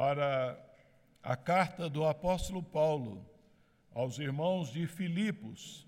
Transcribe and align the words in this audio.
para 0.00 0.58
a 1.22 1.36
carta 1.36 1.86
do 1.86 2.06
apóstolo 2.06 2.62
Paulo 2.62 3.22
aos 3.92 4.18
irmãos 4.18 4.72
de 4.72 4.86
Filipos. 4.86 5.86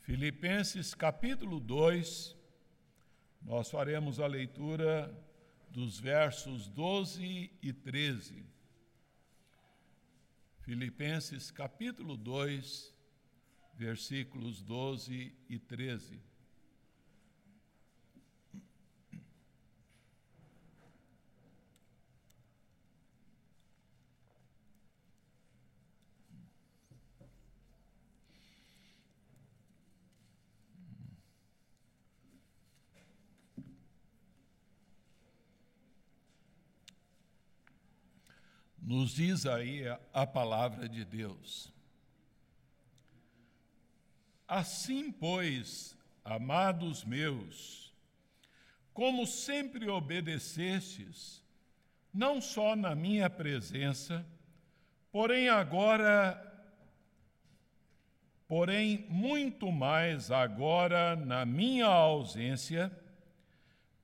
Filipenses 0.00 0.94
capítulo 0.94 1.60
2, 1.60 2.36
nós 3.40 3.70
faremos 3.70 4.18
a 4.18 4.26
leitura 4.26 5.16
dos 5.70 6.00
versos 6.00 6.66
12 6.66 7.52
e 7.62 7.72
13. 7.72 8.44
Filipenses 10.62 11.52
capítulo 11.52 12.16
2, 12.16 12.92
versículos 13.74 14.60
12 14.60 15.32
e 15.48 15.56
13. 15.56 16.20
Nos 38.84 39.14
diz 39.14 39.46
aí 39.46 39.84
a 40.12 40.26
palavra 40.26 40.86
de 40.86 41.06
Deus. 41.06 41.72
Assim, 44.46 45.10
pois, 45.10 45.96
amados 46.22 47.02
meus, 47.02 47.94
como 48.92 49.26
sempre 49.26 49.88
obedecestes, 49.88 51.42
não 52.12 52.42
só 52.42 52.76
na 52.76 52.94
minha 52.94 53.30
presença, 53.30 54.22
porém 55.10 55.48
agora, 55.48 56.38
porém 58.46 59.06
muito 59.08 59.72
mais 59.72 60.30
agora 60.30 61.16
na 61.16 61.46
minha 61.46 61.86
ausência, 61.86 62.92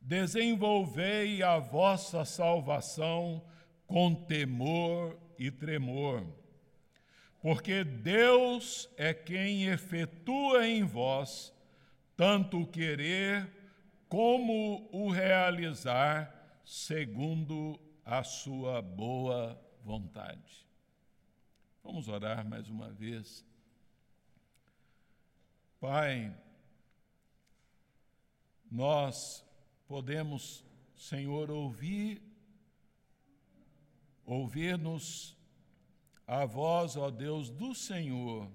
desenvolvei 0.00 1.42
a 1.42 1.58
vossa 1.58 2.24
salvação 2.24 3.44
com 3.90 4.14
temor 4.14 5.18
e 5.38 5.50
tremor 5.50 6.24
porque 7.40 7.82
Deus 7.84 8.88
é 8.96 9.14
quem 9.14 9.64
efetua 9.64 10.66
em 10.66 10.84
vós 10.84 11.52
tanto 12.16 12.60
o 12.60 12.66
querer 12.66 13.50
como 14.08 14.88
o 14.92 15.08
realizar 15.08 16.60
segundo 16.64 17.80
a 18.04 18.22
sua 18.22 18.82
boa 18.82 19.58
vontade. 19.82 20.66
Vamos 21.82 22.08
orar 22.08 22.46
mais 22.46 22.68
uma 22.68 22.90
vez. 22.90 23.44
Pai, 25.80 26.36
nós 28.70 29.42
podemos, 29.88 30.62
Senhor, 30.94 31.50
ouvir, 31.50 32.20
ouvir-nos 34.30 35.36
a 36.24 36.44
voz, 36.44 36.96
ó 36.96 37.10
Deus, 37.10 37.50
do 37.50 37.74
Senhor, 37.74 38.48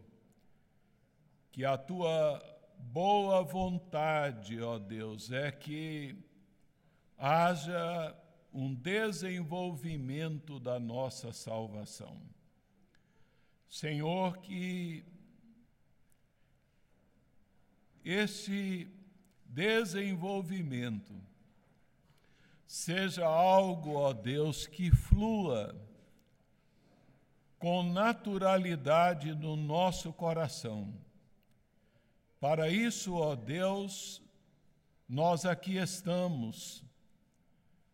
que 1.51 1.65
a 1.65 1.77
tua 1.77 2.41
boa 2.79 3.43
vontade, 3.43 4.61
ó 4.61 4.79
Deus, 4.79 5.31
é 5.31 5.51
que 5.51 6.15
haja 7.17 8.15
um 8.53 8.73
desenvolvimento 8.73 10.61
da 10.61 10.79
nossa 10.79 11.33
salvação. 11.33 12.21
Senhor, 13.67 14.37
que 14.37 15.03
esse 18.05 18.87
desenvolvimento 19.45 21.13
seja 22.67 23.25
algo, 23.25 23.95
ó 23.95 24.13
Deus, 24.13 24.67
que 24.67 24.91
flua 24.91 25.75
com 27.57 27.83
naturalidade 27.83 29.33
no 29.33 29.55
nosso 29.55 30.13
coração. 30.13 30.93
Para 32.39 32.69
isso, 32.69 33.15
ó 33.15 33.35
Deus, 33.35 34.21
nós 35.07 35.45
aqui 35.45 35.77
estamos, 35.77 36.83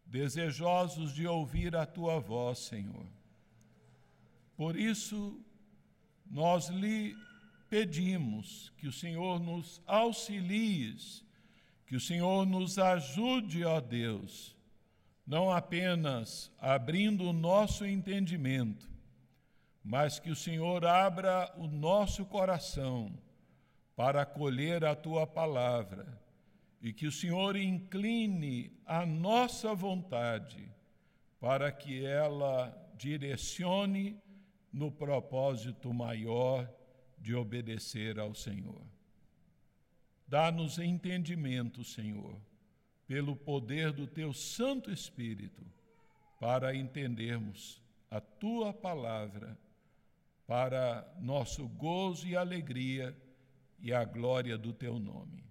desejosos 0.06 1.14
de 1.14 1.26
ouvir 1.26 1.76
a 1.76 1.86
tua 1.86 2.20
voz, 2.20 2.60
Senhor. 2.60 3.06
Por 4.58 4.76
isso, 4.76 5.42
nós 6.30 6.68
lhe 6.68 7.16
pedimos 7.70 8.72
que 8.78 8.88
o 8.88 8.92
Senhor 8.92 9.40
nos 9.40 9.82
auxilie, 9.88 10.98
que 11.88 11.96
o 11.96 12.00
Senhor 12.00 12.46
nos 12.46 12.78
ajude, 12.78 13.64
ó 13.64 13.80
Deus, 13.80 14.56
não 15.26 15.52
apenas 15.52 16.52
abrindo 16.60 17.30
o 17.30 17.34
nosso 17.34 17.86
entendimento, 17.86 18.90
mas 19.84 20.20
que 20.20 20.30
o 20.30 20.36
Senhor 20.36 20.86
abra 20.86 21.52
o 21.58 21.68
nosso 21.68 22.26
coração 22.26 23.12
para 23.96 24.22
acolher 24.22 24.84
a 24.86 24.96
tua 24.96 25.26
palavra 25.26 26.20
e 26.82 26.92
que 26.92 27.06
o 27.06 27.12
Senhor 27.12 27.56
incline 27.56 28.72
a 28.86 29.06
nossa 29.06 29.74
vontade 29.74 30.68
para 31.40 31.72
que 31.72 32.06
ela 32.06 32.76
direcione 32.96 34.20
no 34.72 34.92
propósito 34.92 35.94
maior 35.94 36.70
de 37.18 37.36
obedecer 37.36 38.20
ao 38.20 38.34
Senhor. 38.34 38.82
Dá-nos 40.28 40.80
entendimento, 40.80 41.84
Senhor, 41.84 42.40
pelo 43.12 43.36
poder 43.36 43.92
do 43.92 44.08
teu 44.08 44.32
Santo 44.32 44.90
Espírito, 44.90 45.62
para 46.40 46.74
entendermos 46.74 47.82
a 48.10 48.22
tua 48.22 48.72
palavra 48.72 49.60
para 50.48 51.06
nosso 51.20 51.68
gozo 51.68 52.26
e 52.26 52.38
alegria 52.38 53.14
e 53.82 53.92
a 53.92 54.06
glória 54.06 54.58
do 54.58 54.72
teu 54.72 54.98
nome. 54.98 55.44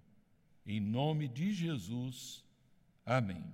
Em 0.65 0.79
nome 0.79 1.27
de 1.27 1.53
Jesus. 1.53 2.43
Amém. 3.05 3.45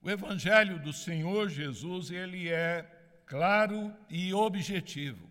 O 0.00 0.08
evangelho 0.08 0.78
do 0.82 0.94
Senhor 0.94 1.50
Jesus, 1.50 2.10
ele 2.10 2.48
é 2.48 2.90
claro 3.26 3.94
e 4.08 4.32
objetivo. 4.32 5.29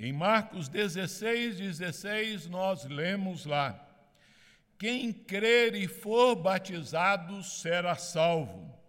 Em 0.00 0.12
Marcos 0.12 0.68
16, 0.68 1.58
16, 1.58 2.48
nós 2.48 2.84
lemos 2.86 3.46
lá: 3.46 3.88
Quem 4.76 5.12
crer 5.12 5.76
e 5.76 5.86
for 5.86 6.34
batizado 6.34 7.40
será 7.44 7.94
salvo 7.94 8.80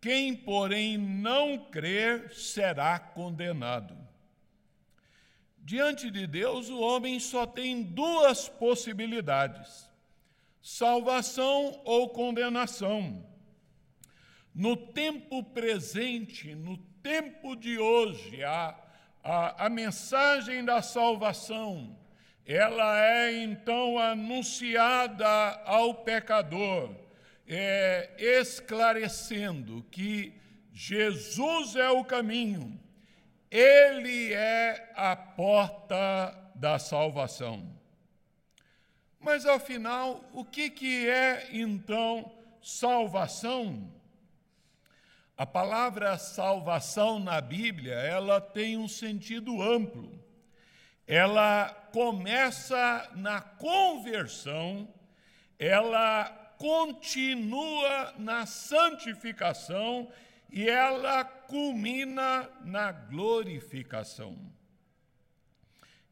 quem, 0.00 0.34
porém, 0.34 0.96
não 0.96 1.58
crer 1.58 2.32
será 2.32 2.98
condenado. 2.98 3.96
Diante 5.58 6.10
de 6.10 6.26
Deus, 6.26 6.68
o 6.68 6.80
homem 6.80 7.18
só 7.18 7.44
tem 7.46 7.82
duas 7.82 8.48
possibilidades: 8.48 9.90
salvação 10.62 11.80
ou 11.84 12.10
condenação. 12.10 13.26
No 14.54 14.76
tempo 14.76 15.42
presente, 15.42 16.54
no 16.54 16.78
tempo 17.02 17.54
de 17.54 17.78
hoje, 17.78 18.42
a, 18.42 18.74
a, 19.22 19.66
a 19.66 19.68
mensagem 19.68 20.64
da 20.64 20.82
salvação, 20.82 21.96
ela 22.46 23.04
é 23.04 23.42
então 23.42 23.98
anunciada 23.98 25.26
ao 25.64 25.94
pecador 25.94 26.94
é, 27.48 28.10
esclarecendo 28.18 29.84
que 29.90 30.34
Jesus 30.72 31.76
é 31.76 31.90
o 31.90 32.04
caminho, 32.04 32.78
Ele 33.50 34.32
é 34.32 34.92
a 34.94 35.16
porta 35.16 36.52
da 36.54 36.78
salvação. 36.78 37.74
Mas 39.18 39.46
afinal, 39.46 40.24
o 40.32 40.44
que, 40.44 40.70
que 40.70 41.08
é 41.08 41.48
então 41.52 42.30
salvação? 42.62 43.92
A 45.38 45.46
palavra 45.46 46.18
salvação 46.18 47.20
na 47.20 47.40
Bíblia, 47.40 47.94
ela 47.94 48.40
tem 48.40 48.76
um 48.76 48.88
sentido 48.88 49.62
amplo. 49.62 50.18
Ela 51.06 51.68
começa 51.92 53.08
na 53.14 53.40
conversão, 53.40 54.92
ela 55.56 56.24
continua 56.58 58.14
na 58.18 58.46
santificação 58.46 60.10
e 60.50 60.68
ela 60.68 61.22
culmina 61.22 62.50
na 62.64 62.90
glorificação. 62.90 64.36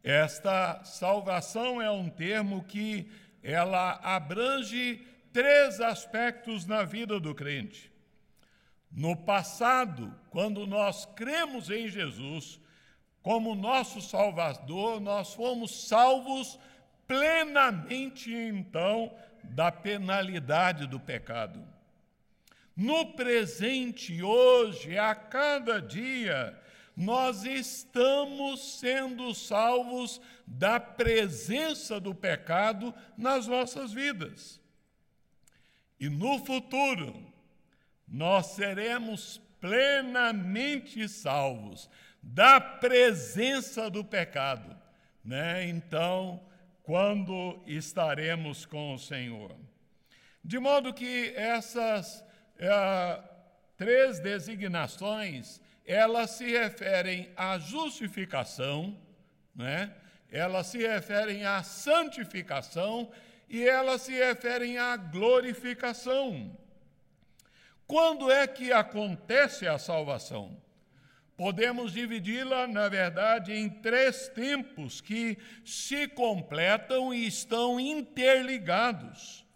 Esta 0.05 0.84
salvação 0.84 1.82
é 1.82 1.90
um 1.90 2.08
termo 2.08 2.62
que 2.62 3.11
ela 3.43 3.99
abrange 4.05 5.05
três 5.32 5.81
aspectos 5.81 6.64
na 6.64 6.84
vida 6.84 7.19
do 7.19 7.34
crente. 7.34 7.95
No 8.96 9.14
passado, 9.14 10.10
quando 10.31 10.66
nós 10.66 11.04
cremos 11.04 11.69
em 11.69 11.87
Jesus 11.87 12.58
como 13.20 13.54
nosso 13.54 14.00
Salvador, 14.00 15.00
nós 15.00 15.34
fomos 15.34 15.87
salvos 15.87 16.58
plenamente, 17.06 18.32
então, 18.32 19.14
da 19.44 19.70
penalidade 19.70 20.87
do 20.87 20.98
pecado. 20.98 21.62
No 22.75 23.12
presente, 23.12 24.22
hoje, 24.22 24.96
a 24.96 25.14
cada 25.14 25.78
dia, 25.78 26.58
nós 26.96 27.44
estamos 27.44 28.78
sendo 28.78 29.34
salvos 29.34 30.22
da 30.46 30.81
presença 30.81 32.00
do 32.00 32.14
pecado 32.14 32.94
nas 33.14 33.46
nossas 33.46 33.93
vidas. 33.93 34.58
E 36.00 36.08
no 36.08 36.38
futuro, 36.46 37.36
nós 38.06 38.47
seremos 38.47 39.41
plenamente 39.61 41.08
salvos 41.08 41.88
da 42.23 42.61
presença 42.61 43.88
do 43.91 44.05
pecado, 44.05 44.76
né? 45.25 45.67
Então, 45.67 46.41
quando 46.82 47.61
estaremos 47.67 48.64
com 48.64 48.94
o 48.94 48.99
Senhor. 48.99 49.56
De 50.44 50.58
modo 50.58 50.94
que 50.94 51.32
essas 51.35 52.25
é, 52.58 53.23
três 53.76 54.20
designações 54.20 55.61
elas 55.85 56.31
se 56.31 56.47
referem 56.47 57.31
à 57.37 57.58
justificação, 57.58 58.99
né? 59.55 59.94
elas 60.31 60.67
se 60.67 60.79
referem 60.79 61.44
à 61.44 61.62
santificação 61.62 63.11
e 63.49 63.67
elas 63.67 64.03
se 64.03 64.12
referem 64.12 64.79
à 64.79 64.97
glorificação. 64.97 66.56
Quando 67.87 68.31
é 68.31 68.47
que 68.47 68.73
acontece 68.73 69.67
a 69.67 69.79
salvação? 69.79 70.61
Podemos 71.37 71.93
dividi-la, 71.93 72.67
na 72.67 72.88
verdade, 72.88 73.53
em 73.53 73.69
três 73.69 74.27
tempos 74.29 75.00
que 75.00 75.37
se 75.65 76.09
completam 76.09 77.12
e 77.12 77.27
estão 77.27 77.79
interligados. 77.79 79.47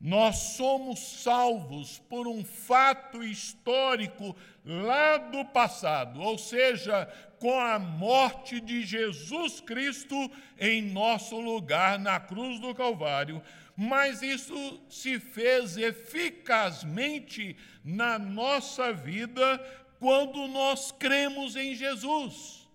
Nós 0.00 0.36
somos 0.56 0.98
salvos 0.98 1.98
por 2.08 2.26
um 2.26 2.42
fato 2.42 3.22
histórico 3.22 4.34
lá 4.64 5.18
do 5.18 5.44
passado, 5.44 6.22
ou 6.22 6.38
seja, 6.38 7.06
com 7.38 7.60
a 7.60 7.78
morte 7.78 8.60
de 8.60 8.82
Jesus 8.82 9.60
Cristo 9.60 10.16
em 10.58 10.80
nosso 10.80 11.38
lugar 11.38 11.98
na 11.98 12.18
cruz 12.18 12.58
do 12.60 12.74
Calvário, 12.74 13.42
mas 13.82 14.20
isso 14.20 14.78
se 14.90 15.18
fez 15.18 15.78
eficazmente 15.78 17.56
na 17.82 18.18
nossa 18.18 18.92
vida 18.92 19.58
quando 19.98 20.46
nós 20.48 20.92
cremos 20.92 21.56
em 21.56 21.74
Jesus. 21.74 22.68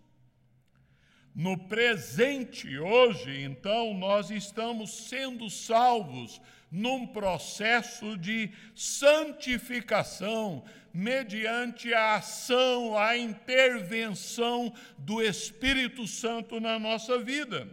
No 1.36 1.60
presente, 1.60 2.80
hoje, 2.80 3.44
então, 3.44 3.94
nós 3.94 4.32
estamos 4.32 5.08
sendo 5.08 5.48
salvos 5.48 6.42
num 6.72 7.06
processo 7.06 8.18
de 8.18 8.50
santificação, 8.74 10.64
mediante 10.92 11.94
a 11.94 12.16
ação, 12.16 12.98
a 12.98 13.16
intervenção 13.16 14.74
do 14.98 15.22
Espírito 15.22 16.08
Santo 16.08 16.60
na 16.60 16.80
nossa 16.80 17.20
vida. 17.20 17.70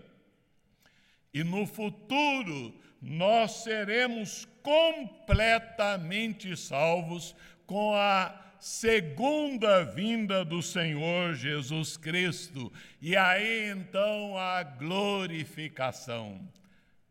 E 1.33 1.43
no 1.43 1.67
futuro, 1.67 2.82
nós 3.03 3.65
seremos 3.65 4.47
completamente 4.63 6.57
salvos 6.57 7.35
com 7.67 7.93
a 7.95 8.41
segunda 8.61 9.85
vinda 9.85 10.45
do 10.45 10.63
Senhor 10.63 11.35
Jesus 11.35 11.97
Cristo, 11.97 12.73
e 13.01 13.17
aí 13.17 13.71
então 13.71 14.39
a 14.39 14.63
glorificação. 14.63 16.41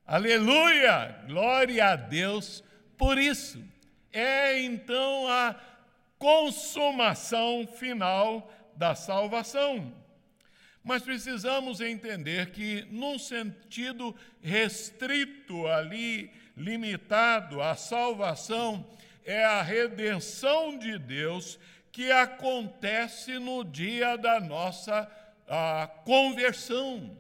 Aleluia! 0.07 1.23
Glória 1.27 1.87
a 1.87 1.95
Deus 1.97 2.63
por 2.97 3.17
isso. 3.17 3.61
É 4.13 4.61
então 4.61 5.27
a 5.27 5.55
consumação 6.17 7.67
final 7.67 8.49
da 8.75 8.95
salvação. 8.95 9.93
Mas 10.83 11.03
precisamos 11.03 11.79
entender 11.79 12.51
que, 12.51 12.87
num 12.89 13.19
sentido 13.19 14.15
restrito 14.41 15.67
ali, 15.67 16.31
limitado, 16.57 17.61
a 17.61 17.75
salvação 17.75 18.85
é 19.23 19.45
a 19.45 19.61
redenção 19.61 20.77
de 20.77 20.97
Deus 20.97 21.59
que 21.91 22.11
acontece 22.11 23.37
no 23.37 23.63
dia 23.63 24.17
da 24.17 24.39
nossa 24.39 25.09
conversão, 26.03 27.17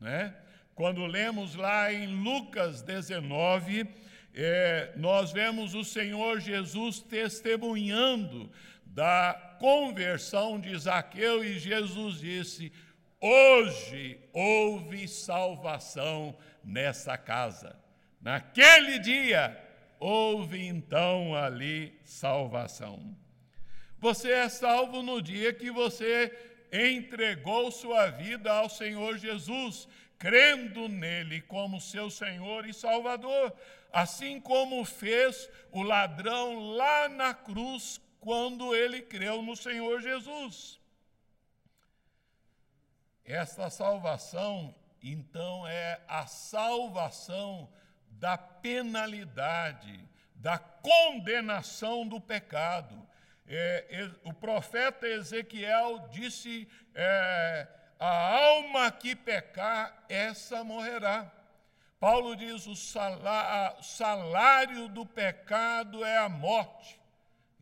né? 0.00 0.34
Quando 0.74 1.06
lemos 1.06 1.54
lá 1.54 1.92
em 1.92 2.06
Lucas 2.06 2.82
19, 2.82 3.86
é, 4.34 4.92
nós 4.96 5.30
vemos 5.30 5.74
o 5.74 5.84
Senhor 5.84 6.40
Jesus 6.40 7.00
testemunhando 7.00 8.50
da 8.84 9.56
conversão 9.60 10.58
de 10.58 10.76
Zaqueu 10.76 11.44
e 11.44 11.58
Jesus 11.58 12.18
disse: 12.18 12.72
Hoje 13.26 14.20
houve 14.34 15.08
salvação 15.08 16.36
nessa 16.62 17.16
casa. 17.16 17.74
Naquele 18.20 18.98
dia 18.98 19.58
houve 19.98 20.62
então 20.66 21.34
ali 21.34 21.98
salvação. 22.04 23.16
Você 23.98 24.30
é 24.30 24.46
salvo 24.50 25.02
no 25.02 25.22
dia 25.22 25.54
que 25.54 25.70
você 25.70 26.36
entregou 26.70 27.70
sua 27.72 28.10
vida 28.10 28.52
ao 28.52 28.68
Senhor 28.68 29.16
Jesus 29.16 29.88
crendo 30.18 30.86
nele 30.86 31.40
como 31.40 31.80
seu 31.80 32.10
Senhor 32.10 32.68
e 32.68 32.74
Salvador, 32.74 33.54
assim 33.90 34.38
como 34.38 34.84
fez 34.84 35.48
o 35.72 35.82
ladrão 35.82 36.74
lá 36.74 37.08
na 37.08 37.32
cruz 37.32 37.98
quando 38.20 38.74
ele 38.74 39.00
creu 39.00 39.40
no 39.40 39.56
Senhor 39.56 40.02
Jesus. 40.02 40.83
Esta 43.24 43.70
salvação, 43.70 44.74
então, 45.02 45.66
é 45.66 46.00
a 46.06 46.26
salvação 46.26 47.70
da 48.10 48.36
penalidade, 48.36 50.06
da 50.34 50.58
condenação 50.58 52.06
do 52.06 52.20
pecado. 52.20 53.06
É, 53.46 54.10
o 54.24 54.32
profeta 54.32 55.06
Ezequiel 55.06 56.08
disse. 56.10 56.68
É, 56.94 57.68
a 57.98 58.36
alma 58.36 58.90
que 58.90 59.14
pecar, 59.14 60.04
essa 60.08 60.64
morrerá. 60.64 61.30
Paulo 61.98 62.36
diz: 62.36 62.66
o 62.66 62.74
salário 62.76 64.88
do 64.88 65.06
pecado 65.06 66.04
é 66.04 66.18
a 66.18 66.28
morte. 66.28 67.00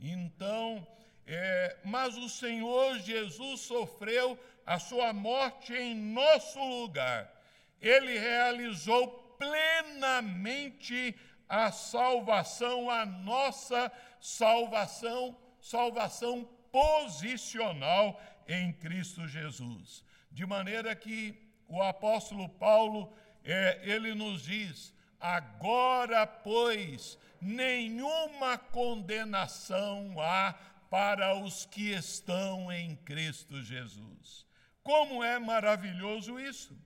Então, 0.01 0.87
é, 1.35 1.79
mas 1.85 2.17
o 2.17 2.29
Senhor 2.29 2.99
Jesus 2.99 3.61
sofreu 3.61 4.39
a 4.67 4.79
sua 4.79 5.13
morte 5.13 5.73
em 5.73 5.95
nosso 5.95 6.59
lugar. 6.63 7.33
Ele 7.81 8.19
realizou 8.19 9.09
plenamente 9.39 11.15
a 11.49 11.73
salvação, 11.73 12.91
a 12.91 13.05
nossa 13.07 13.91
salvação, 14.21 15.37
salvação 15.61 16.49
posicional 16.71 18.21
em 18.47 18.73
Cristo 18.73 19.27
Jesus. 19.27 20.05
De 20.31 20.47
maneira 20.47 20.95
que 20.95 21.35
o 21.67 21.83
apóstolo 21.83 22.49
Paulo, 22.49 23.13
é, 23.45 23.81
ele 23.83 24.15
nos 24.15 24.43
diz: 24.43 24.95
agora, 25.19 26.27
pois, 26.27 27.19
nenhuma 27.41 28.59
condenação 28.59 30.21
há 30.21 30.55
para 30.93 31.35
os 31.35 31.65
que 31.65 31.91
estão 31.95 32.71
em 32.71 32.95
Cristo 32.97 33.63
Jesus. 33.63 34.45
Como 34.83 35.25
é 35.25 35.39
maravilhoso 35.39 36.39
isso! 36.39 36.79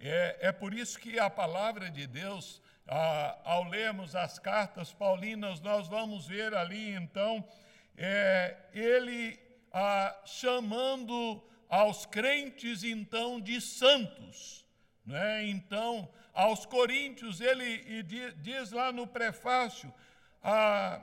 É, 0.00 0.38
é 0.48 0.50
por 0.50 0.74
isso 0.74 0.98
que 0.98 1.20
a 1.20 1.30
palavra 1.30 1.88
de 1.88 2.04
Deus, 2.04 2.60
ao 3.44 3.62
lermos 3.62 4.16
as 4.16 4.40
cartas 4.40 4.92
paulinas, 4.92 5.60
nós 5.60 5.86
vamos 5.86 6.26
ver 6.26 6.52
ali, 6.52 6.96
então, 6.96 7.48
é, 7.96 8.56
ele 8.74 9.38
chamando 10.24 11.40
aos 11.68 12.06
crentes 12.06 12.82
então 12.82 13.40
de 13.40 13.60
santos. 13.60 14.66
Né? 15.06 15.46
Então, 15.46 16.12
aos 16.34 16.66
coríntios, 16.66 17.40
ele 17.40 18.02
diz 18.02 18.72
lá 18.72 18.90
no 18.90 19.06
prefácio, 19.06 19.94
a, 20.42 21.00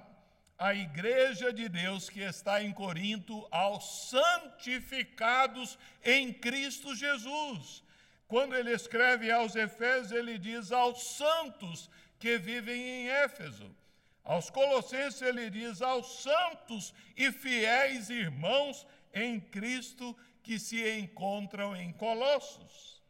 a 0.58 0.74
igreja 0.74 1.52
de 1.52 1.68
Deus 1.68 2.10
que 2.10 2.22
está 2.22 2.64
em 2.64 2.72
Corinto, 2.72 3.48
aos 3.52 4.10
santificados 4.10 5.78
em 6.04 6.32
Cristo 6.32 6.96
Jesus. 6.96 7.84
Quando 8.28 8.56
ele 8.56 8.72
escreve 8.72 9.32
aos 9.32 9.56
Efésios, 9.56 10.12
ele 10.12 10.38
diz 10.38 10.72
aos 10.72 11.04
santos 11.16 11.90
que 12.18 12.38
vivem 12.38 12.82
em 12.82 13.10
Éfeso. 13.10 13.76
Aos 14.24 14.50
Colossenses 14.50 15.22
ele 15.22 15.50
diz: 15.50 15.82
aos 15.82 16.24
santos 16.24 16.94
e 17.16 17.32
fiéis 17.32 18.10
irmãos 18.10 18.88
em 19.14 19.40
Cristo 19.40 20.18
que 20.42 20.58
se 20.58 20.98
encontram 20.98 21.76
em 21.76 21.92
Colossos. 21.92 23.02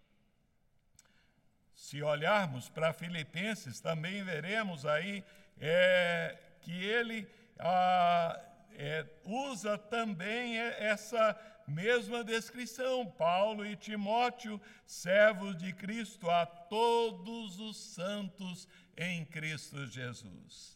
Se 1.74 2.02
olharmos 2.02 2.68
para 2.68 2.92
Filipenses, 2.92 3.80
também 3.80 4.24
veremos 4.24 4.86
aí 4.86 5.24
é, 5.60 6.38
que 6.66 6.72
ele 6.72 7.28
ah, 7.60 8.42
é, 8.74 9.06
usa 9.24 9.78
também 9.78 10.58
essa 10.58 11.40
mesma 11.68 12.24
descrição. 12.24 13.06
Paulo 13.06 13.66
e 13.66 13.76
Timóteo, 13.76 14.60
servos 14.86 15.56
de 15.58 15.72
Cristo, 15.74 16.30
a 16.30 16.46
todos 16.46 17.60
os 17.60 17.78
santos 17.78 18.68
em 18.98 19.24
Cristo 19.26 19.86
Jesus. 19.86 20.76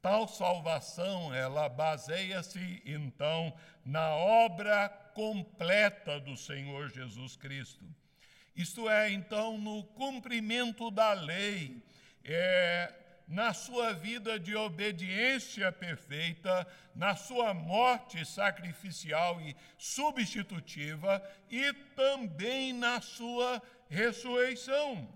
Tal 0.00 0.28
salvação, 0.28 1.34
ela 1.34 1.68
baseia-se 1.68 2.82
então 2.86 3.52
na 3.84 4.14
obra 4.14 4.88
completa 4.88 6.18
do 6.20 6.36
Senhor 6.36 6.88
Jesus 6.88 7.36
Cristo. 7.36 7.84
Isto 8.56 8.88
é, 8.88 9.10
então, 9.10 9.58
no 9.58 9.84
cumprimento 9.84 10.90
da 10.90 11.12
lei, 11.12 11.82
é, 12.24 12.92
na 13.30 13.54
sua 13.54 13.92
vida 13.92 14.40
de 14.40 14.56
obediência 14.56 15.70
perfeita, 15.70 16.66
na 16.96 17.14
sua 17.14 17.54
morte 17.54 18.26
sacrificial 18.26 19.40
e 19.40 19.54
substitutiva 19.78 21.22
e 21.48 21.72
também 21.94 22.72
na 22.72 23.00
sua 23.00 23.62
ressurreição. 23.88 25.08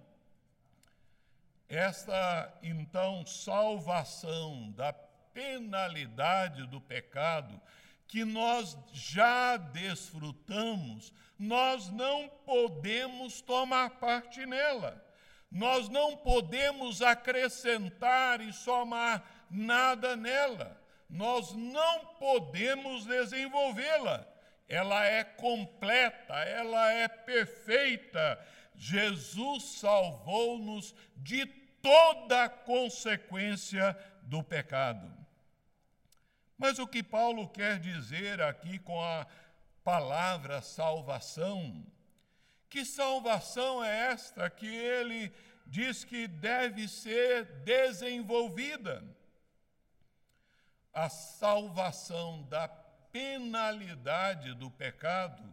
Esta, 1.69 2.57
então, 2.63 3.27
salvação 3.27 4.71
da 4.71 4.93
penalidade 4.93 6.69
do 6.69 6.81
pecado 6.81 7.61
que 8.07 8.25
nós 8.25 8.79
já 8.93 9.57
desfrutamos, 9.57 11.13
nós 11.37 11.91
não 11.91 12.29
podemos 12.47 13.41
tomar 13.41 13.91
parte 13.99 14.47
nela 14.47 15.05
nós 15.55 15.89
não 15.89 16.17
podemos 16.17 17.01
acrescentar 17.01 18.41
e 18.41 18.53
somar 18.53 19.25
nada 19.49 20.17
nela. 20.17 20.83
Nós 21.09 21.53
não 21.55 22.07
podemos 22.19 23.07
desenvolvê-la. 23.07 24.27
Ela 24.69 25.07
é 25.07 25.23
completa, 25.23 26.35
ela 26.35 26.91
é 26.91 27.07
perfeita. 27.07 28.45
Jesus 28.75 29.79
salvou-nos 29.79 30.93
de 31.19 31.47
toda 31.47 32.43
a 32.43 32.49
consequência 32.49 33.97
do 34.23 34.43
pecado. 34.43 35.09
Mas 36.59 36.81
o 36.81 36.87
que 36.87 37.01
Paulo 37.01 37.49
quer 37.49 37.79
dizer 37.79 38.43
aqui 38.43 38.81
com 38.81 39.01
a 39.01 39.25
palavra 39.85 40.61
salvação 40.61 41.87
que 42.75 42.85
salvação 42.85 43.85
é 43.85 44.11
esta 44.11 44.51
que 44.51 44.67
ele 44.67 45.33
diz 45.65 46.03
que 46.03 46.27
deve 46.27 46.89
ser 46.89 47.45
desenvolvida? 47.63 49.05
A 50.93 51.09
salvação 51.09 52.43
da 52.43 52.67
penalidade 52.67 54.55
do 54.55 54.69
pecado 54.73 55.45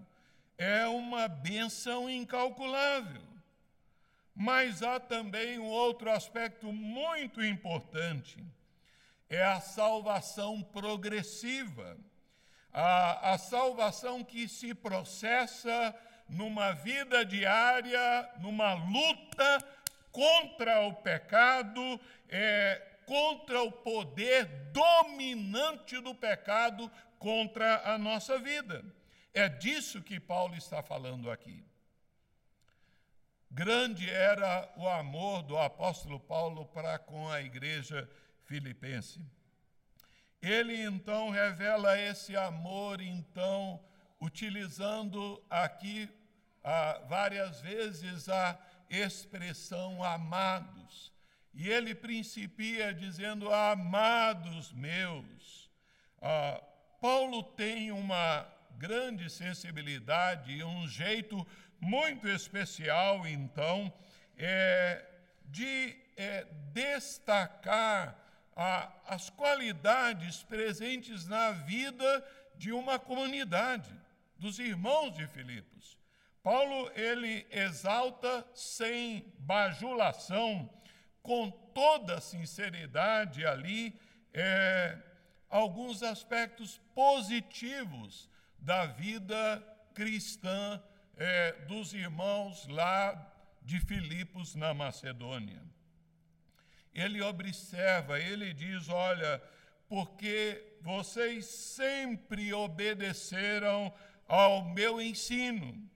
é 0.58 0.88
uma 0.88 1.28
benção 1.28 2.10
incalculável. 2.10 3.22
Mas 4.34 4.82
há 4.82 5.00
também 5.00 5.60
um 5.60 5.70
outro 5.70 6.10
aspecto 6.10 6.74
muito 6.74 7.46
importante: 7.46 8.44
é 9.30 9.44
a 9.44 9.62
salvação 9.62 10.64
progressiva, 10.64 12.00
a, 12.74 13.34
a 13.34 13.38
salvação 13.38 14.24
que 14.24 14.48
se 14.48 14.74
processa 14.74 15.96
numa 16.32 16.72
vida 16.72 17.26
diária, 17.26 18.30
numa 18.40 18.74
luta 18.74 19.68
contra 20.12 20.82
o 20.88 20.94
pecado, 20.94 22.00
é, 22.30 22.82
contra 23.06 23.62
o 23.62 23.72
poder 23.72 24.46
dominante 24.72 26.00
do 26.00 26.16
pecado 26.16 26.90
contra 27.20 27.94
a 27.94 27.98
nossa 27.98 28.40
vida. 28.40 28.84
É 29.34 29.50
disso 29.50 30.02
que 30.02 30.20
Paulo 30.20 30.56
está 30.56 30.82
falando 30.82 31.30
aqui. 31.30 31.64
Grande 33.50 34.10
era 34.10 34.72
o 34.78 34.88
amor 34.88 35.44
do 35.44 35.58
apóstolo 35.58 36.18
Paulo 36.18 36.66
para 36.68 36.98
com 36.98 37.30
a 37.30 37.42
igreja 37.42 38.10
filipense. 38.46 39.20
Ele 40.42 40.82
então 40.82 41.30
revela 41.30 42.00
esse 42.00 42.36
amor, 42.38 43.02
então, 43.02 43.84
utilizando 44.20 45.44
aqui 45.50 46.10
ah, 46.64 47.02
várias 47.08 47.62
vezes 47.62 48.30
a 48.30 48.60
expressão 48.90 50.04
amados. 50.04 51.12
E 51.54 51.70
ele 51.70 51.94
principia 51.94 52.94
dizendo: 52.94 53.52
Amados 53.52 54.72
meus. 54.74 55.70
Ah, 56.22 56.62
Paulo 57.00 57.44
tem 57.44 57.92
uma 57.92 58.48
grande 58.78 59.30
sensibilidade 59.30 60.52
e 60.52 60.64
um 60.64 60.88
jeito 60.88 61.46
muito 61.80 62.28
especial, 62.28 63.26
então, 63.26 63.92
é, 64.38 65.04
de 65.46 65.96
é, 66.16 66.46
destacar 66.72 68.16
a, 68.56 68.92
as 69.08 69.30
qualidades 69.30 70.44
presentes 70.44 71.28
na 71.28 71.52
vida 71.52 72.24
de 72.56 72.72
uma 72.72 73.00
comunidade, 73.00 73.92
dos 74.38 74.60
irmãos 74.60 75.16
de 75.16 75.26
Filipos. 75.28 75.98
Paulo 76.44 76.92
ele 76.96 77.46
exalta 77.52 78.46
sem 78.56 79.32
bajulação, 79.38 80.68
com 81.22 81.52
toda 81.52 82.20
sinceridade 82.20 83.46
ali, 83.46 84.00
é, 84.34 84.98
alguns 85.48 86.02
aspectos 86.02 86.80
positivos 86.96 88.28
da 88.58 88.88
vida 88.88 89.64
cristã 89.94 90.82
é, 91.16 91.52
dos 91.68 91.94
irmãos 91.94 92.68
lá 92.68 93.32
de 93.62 93.80
Filipos 93.80 94.56
na 94.56 94.74
Macedônia. 94.74 95.62
Ele 96.92 97.22
observa, 97.22 98.20
ele 98.20 98.52
diz: 98.52 98.90
olha, 98.90 99.40
porque 99.88 100.78
vocês 100.82 101.46
sempre 101.46 102.52
obedeceram 102.52 103.94
ao 104.28 104.66
meu 104.66 105.00
ensino 105.00 105.92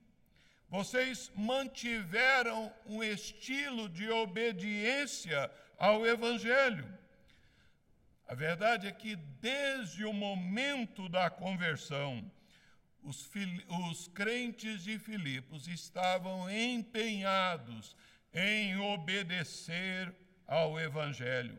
vocês 0.76 1.32
mantiveram 1.34 2.70
um 2.86 3.02
estilo 3.02 3.88
de 3.88 4.10
obediência 4.10 5.50
ao 5.78 6.06
Evangelho. 6.06 6.86
A 8.28 8.36
verdade 8.36 8.86
é 8.86 8.92
que, 8.92 9.16
desde 9.16 10.04
o 10.04 10.12
momento 10.12 11.08
da 11.08 11.30
conversão, 11.30 12.30
os, 13.02 13.32
os, 13.90 14.10
crentes 14.10 14.84
de 14.84 15.00
Filipos 15.00 15.66
estavam 15.70 16.52
empenhados 16.52 17.96
em 18.34 18.78
obedecer 18.78 20.14
ao 20.46 20.78
Evangelho. 20.78 21.58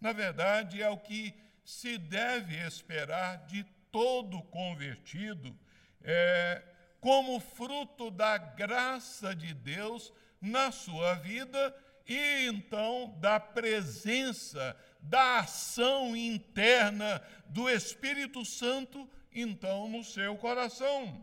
Na 0.00 0.12
verdade, 0.12 0.80
é 0.80 0.88
o 0.88 0.98
que 0.98 1.34
se 1.64 1.98
deve 1.98 2.54
esperar 2.64 3.46
de 3.46 3.64
todo 3.90 4.40
convertido, 4.44 5.58
é, 6.04 6.62
como 7.04 7.38
fruto 7.38 8.10
da 8.10 8.38
graça 8.38 9.36
de 9.36 9.52
Deus 9.52 10.10
na 10.40 10.72
sua 10.72 11.12
vida 11.12 11.76
e 12.08 12.46
então 12.46 13.14
da 13.18 13.38
presença, 13.38 14.74
da 15.02 15.40
ação 15.40 16.16
interna 16.16 17.22
do 17.44 17.68
Espírito 17.68 18.42
Santo, 18.42 19.06
então 19.34 19.86
no 19.86 20.02
seu 20.02 20.34
coração. 20.38 21.22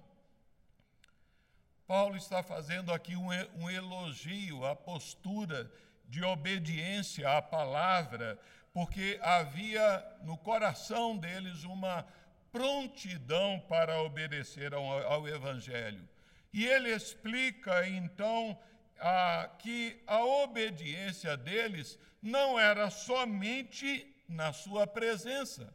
Paulo 1.88 2.16
está 2.16 2.44
fazendo 2.44 2.94
aqui 2.94 3.16
um, 3.16 3.30
um 3.56 3.68
elogio 3.68 4.64
à 4.64 4.76
postura 4.76 5.72
de 6.08 6.24
obediência 6.24 7.28
à 7.36 7.42
palavra, 7.42 8.40
porque 8.72 9.20
havia 9.20 10.06
no 10.22 10.38
coração 10.38 11.18
deles 11.18 11.64
uma 11.64 12.06
prontidão 12.52 13.60
para 13.68 14.02
obedecer 14.02 14.74
ao, 14.74 14.84
ao 14.84 15.28
Evangelho. 15.28 16.08
E 16.54 16.66
ele 16.66 16.94
explica, 16.94 17.88
então, 17.88 18.58
a, 19.00 19.50
que 19.60 20.02
a 20.06 20.24
obediência 20.24 21.38
deles 21.38 21.98
não 22.22 22.60
era 22.60 22.90
somente 22.90 24.14
na 24.28 24.52
sua 24.52 24.86
presença, 24.86 25.74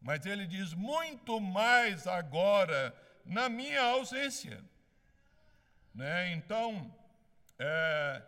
mas 0.00 0.26
ele 0.26 0.46
diz 0.46 0.74
muito 0.74 1.40
mais 1.40 2.06
agora 2.06 2.94
na 3.24 3.48
minha 3.48 3.80
ausência. 3.82 4.62
Né? 5.94 6.32
Então, 6.32 6.94
é, 7.58 8.22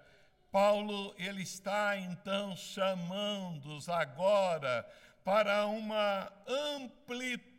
Paulo 0.51 1.15
ele 1.19 1.43
está 1.43 1.97
então 1.97 2.57
chamando-os 2.57 3.89
agora 3.89 4.89
para 5.25 5.67
uma 5.67 6.31
amplitude 6.47 7.54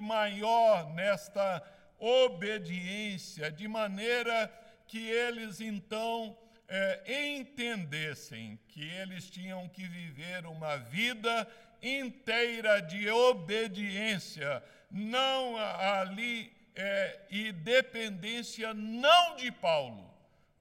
maior 0.00 0.92
nesta 0.92 1.62
obediência, 1.98 3.50
de 3.50 3.68
maneira 3.68 4.52
que 4.86 4.98
eles 4.98 5.60
então 5.60 6.36
é, 6.68 7.36
entendessem 7.36 8.58
que 8.68 8.82
eles 8.82 9.28
tinham 9.30 9.68
que 9.68 9.86
viver 9.86 10.46
uma 10.46 10.76
vida 10.76 11.46
inteira 11.82 12.80
de 12.80 13.08
obediência, 13.08 14.62
não 14.90 15.56
ali 15.56 16.52
é, 16.74 17.26
e 17.30 17.52
dependência 17.52 18.72
não 18.74 19.36
de 19.36 19.50
Paulo, 19.50 20.12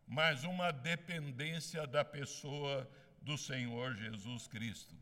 mas 0.08 0.44
uma 0.44 0.72
dependência 0.72 1.86
da 1.88 2.04
pessoa 2.04 2.90
do 3.22 3.38
Senhor 3.38 3.96
Jesus 3.96 4.48
Cristo. 4.48 4.96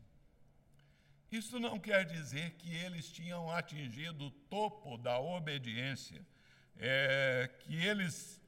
Isso 1.30 1.60
não 1.60 1.78
quer 1.78 2.06
dizer 2.06 2.52
que 2.52 2.74
eles 2.74 3.12
tinham 3.12 3.50
atingido 3.50 4.26
o 4.26 4.30
topo 4.30 4.96
da 4.96 5.18
obediência, 5.18 6.24
é, 6.78 7.50
que 7.60 7.76
eles 7.76 8.40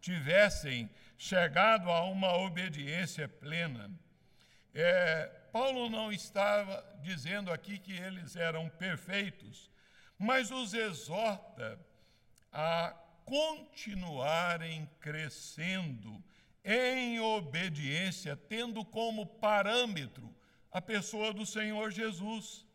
tivessem 0.00 0.90
chegado 1.16 1.88
a 1.90 2.04
uma 2.04 2.36
obediência 2.36 3.28
plena. 3.28 3.90
É, 4.74 5.26
Paulo 5.52 5.88
não 5.88 6.12
estava 6.12 6.84
dizendo 7.02 7.52
aqui 7.52 7.78
que 7.78 7.92
eles 7.92 8.34
eram 8.34 8.68
perfeitos, 8.68 9.70
mas 10.18 10.50
os 10.50 10.74
exorta 10.74 11.78
a 12.52 12.92
continuarem 13.24 14.90
crescendo 14.98 16.22
em 16.64 17.20
obediência, 17.20 18.36
tendo 18.36 18.84
como 18.84 19.24
parâmetro 19.24 20.34
a 20.74 20.82
pessoa 20.82 21.32
do 21.32 21.46
Senhor 21.46 21.92
Jesus. 21.92 22.66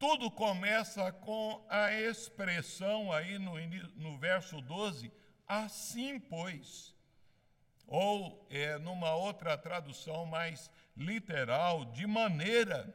Tudo 0.00 0.28
começa 0.32 1.12
com 1.12 1.64
a 1.68 1.92
expressão 1.92 3.12
aí 3.12 3.38
no, 3.38 3.54
no 3.94 4.18
verso 4.18 4.60
12, 4.60 5.12
assim 5.46 6.18
pois. 6.18 6.92
Ou 7.86 8.44
é, 8.50 8.78
numa 8.78 9.14
outra 9.14 9.56
tradução 9.56 10.26
mais 10.26 10.68
literal, 10.96 11.84
de 11.84 12.04
maneira. 12.04 12.92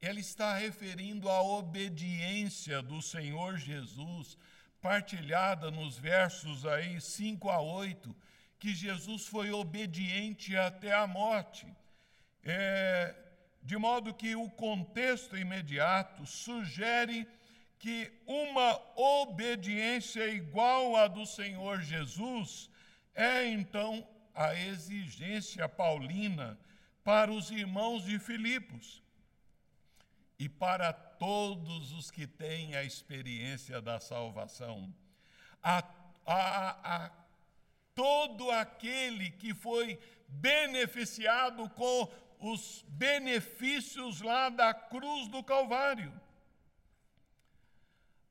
Ele 0.00 0.20
está 0.20 0.56
referindo 0.56 1.28
à 1.28 1.42
obediência 1.42 2.80
do 2.80 3.02
Senhor 3.02 3.58
Jesus, 3.58 4.38
partilhada 4.80 5.70
nos 5.70 5.98
versos 5.98 6.64
aí 6.64 6.98
5 6.98 7.50
a 7.50 7.60
8, 7.60 8.16
que 8.58 8.74
Jesus 8.74 9.26
foi 9.26 9.52
obediente 9.52 10.56
até 10.56 10.94
a 10.94 11.06
morte. 11.06 11.66
É, 12.44 13.14
de 13.62 13.76
modo 13.76 14.12
que 14.12 14.34
o 14.34 14.50
contexto 14.50 15.36
imediato 15.36 16.26
sugere 16.26 17.26
que 17.78 18.12
uma 18.26 18.80
obediência 18.96 20.26
igual 20.28 20.96
à 20.96 21.06
do 21.08 21.24
Senhor 21.26 21.80
Jesus 21.80 22.70
é 23.14 23.46
então 23.46 24.06
a 24.34 24.54
exigência 24.54 25.68
paulina 25.68 26.58
para 27.04 27.30
os 27.30 27.50
irmãos 27.50 28.04
de 28.04 28.18
Filipos 28.18 29.02
e 30.38 30.48
para 30.48 30.92
todos 30.92 31.92
os 31.92 32.10
que 32.10 32.26
têm 32.26 32.74
a 32.74 32.82
experiência 32.82 33.80
da 33.80 34.00
salvação. 34.00 34.92
A, 35.62 35.84
a, 36.26 37.04
a 37.04 37.10
todo 37.94 38.50
aquele 38.50 39.30
que 39.30 39.54
foi 39.54 39.98
beneficiado 40.28 41.68
com 41.70 42.08
os 42.42 42.84
benefícios 42.88 44.20
lá 44.20 44.48
da 44.48 44.74
cruz 44.74 45.28
do 45.28 45.42
Calvário. 45.44 46.12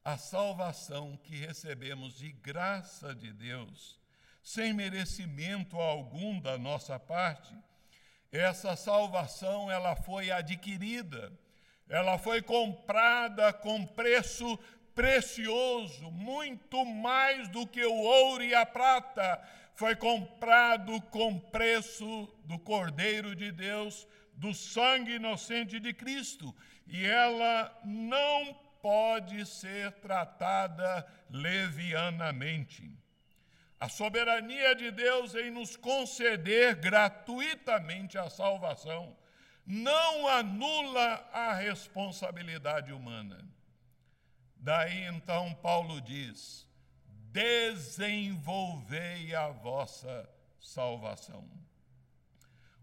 A 0.03 0.17
salvação 0.17 1.17
que 1.23 1.35
recebemos 1.35 2.17
de 2.17 2.31
graça 2.31 3.15
de 3.15 3.31
Deus, 3.31 3.99
sem 4.43 4.73
merecimento 4.73 5.77
algum 5.77 6.39
da 6.39 6.57
nossa 6.57 6.99
parte, 6.99 7.55
essa 8.31 8.75
salvação 8.75 9.71
ela 9.71 9.95
foi 9.95 10.29
adquirida, 10.31 11.31
ela 11.87 12.17
foi 12.17 12.41
comprada 12.41 13.53
com 13.53 13.85
preço 13.85 14.57
precioso, 14.93 16.11
muito 16.11 16.83
mais 16.85 17.47
do 17.47 17.65
que 17.65 17.83
o 17.85 17.95
ouro 17.95 18.43
e 18.43 18.53
a 18.53 18.65
prata, 18.65 19.41
foi 19.75 19.95
comprado 19.95 21.01
com 21.03 21.39
preço 21.39 22.27
do 22.45 22.59
Cordeiro 22.59 23.35
de 23.35 23.51
Deus, 23.51 24.07
do 24.33 24.53
sangue 24.53 25.15
inocente 25.15 25.79
de 25.79 25.93
Cristo, 25.93 26.55
e 26.87 27.05
ela 27.05 27.79
não 27.83 28.53
pode 28.81 29.45
ser 29.45 29.91
tratada 29.93 31.05
levianamente. 31.29 32.97
A 33.79 33.89
soberania 33.89 34.75
de 34.75 34.91
Deus 34.91 35.33
em 35.33 35.49
nos 35.49 35.75
conceder 35.75 36.75
gratuitamente 36.75 38.17
a 38.17 38.29
salvação 38.29 39.17
não 39.65 40.27
anula 40.27 41.27
a 41.31 41.53
responsabilidade 41.53 42.91
humana. 42.91 43.43
Daí 44.55 45.05
então 45.05 45.53
Paulo 45.55 45.99
diz: 46.01 46.67
desenvolvei 47.31 49.33
a 49.33 49.49
vossa 49.49 50.29
salvação. 50.59 51.49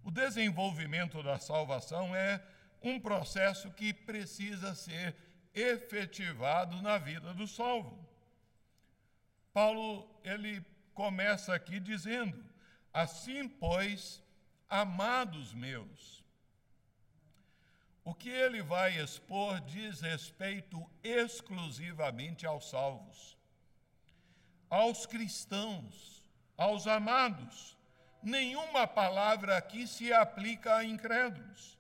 O 0.03 0.11
desenvolvimento 0.11 1.23
da 1.23 1.39
salvação 1.39 2.17
é 2.17 2.43
um 2.83 2.99
processo 2.99 3.71
que 3.73 3.93
precisa 3.93 4.75
ser 4.75 5.15
efetivado 5.55 6.81
na 6.81 6.97
vida 6.97 7.35
do 7.35 7.47
salvo. 7.47 8.09
Paulo, 9.53 10.09
ele 10.25 10.65
começa 10.95 11.55
aqui 11.55 11.79
dizendo: 11.79 12.43
Assim, 12.93 13.49
pois, 13.49 14.23
amados 14.69 15.53
meus, 15.53 16.25
o 18.03 18.15
que 18.15 18.31
ele 18.31 18.63
vai 18.63 18.99
expor 18.99 19.61
diz 19.61 20.01
respeito 20.01 20.89
exclusivamente 21.03 22.47
aos 22.47 22.71
salvos 22.71 23.38
aos 24.71 25.07
cristãos, 25.07 26.23
aos 26.57 26.87
amados. 26.87 27.77
Nenhuma 28.23 28.87
palavra 28.87 29.57
aqui 29.57 29.87
se 29.87 30.13
aplica 30.13 30.77
a 30.77 30.85
incrédulos. 30.85 31.79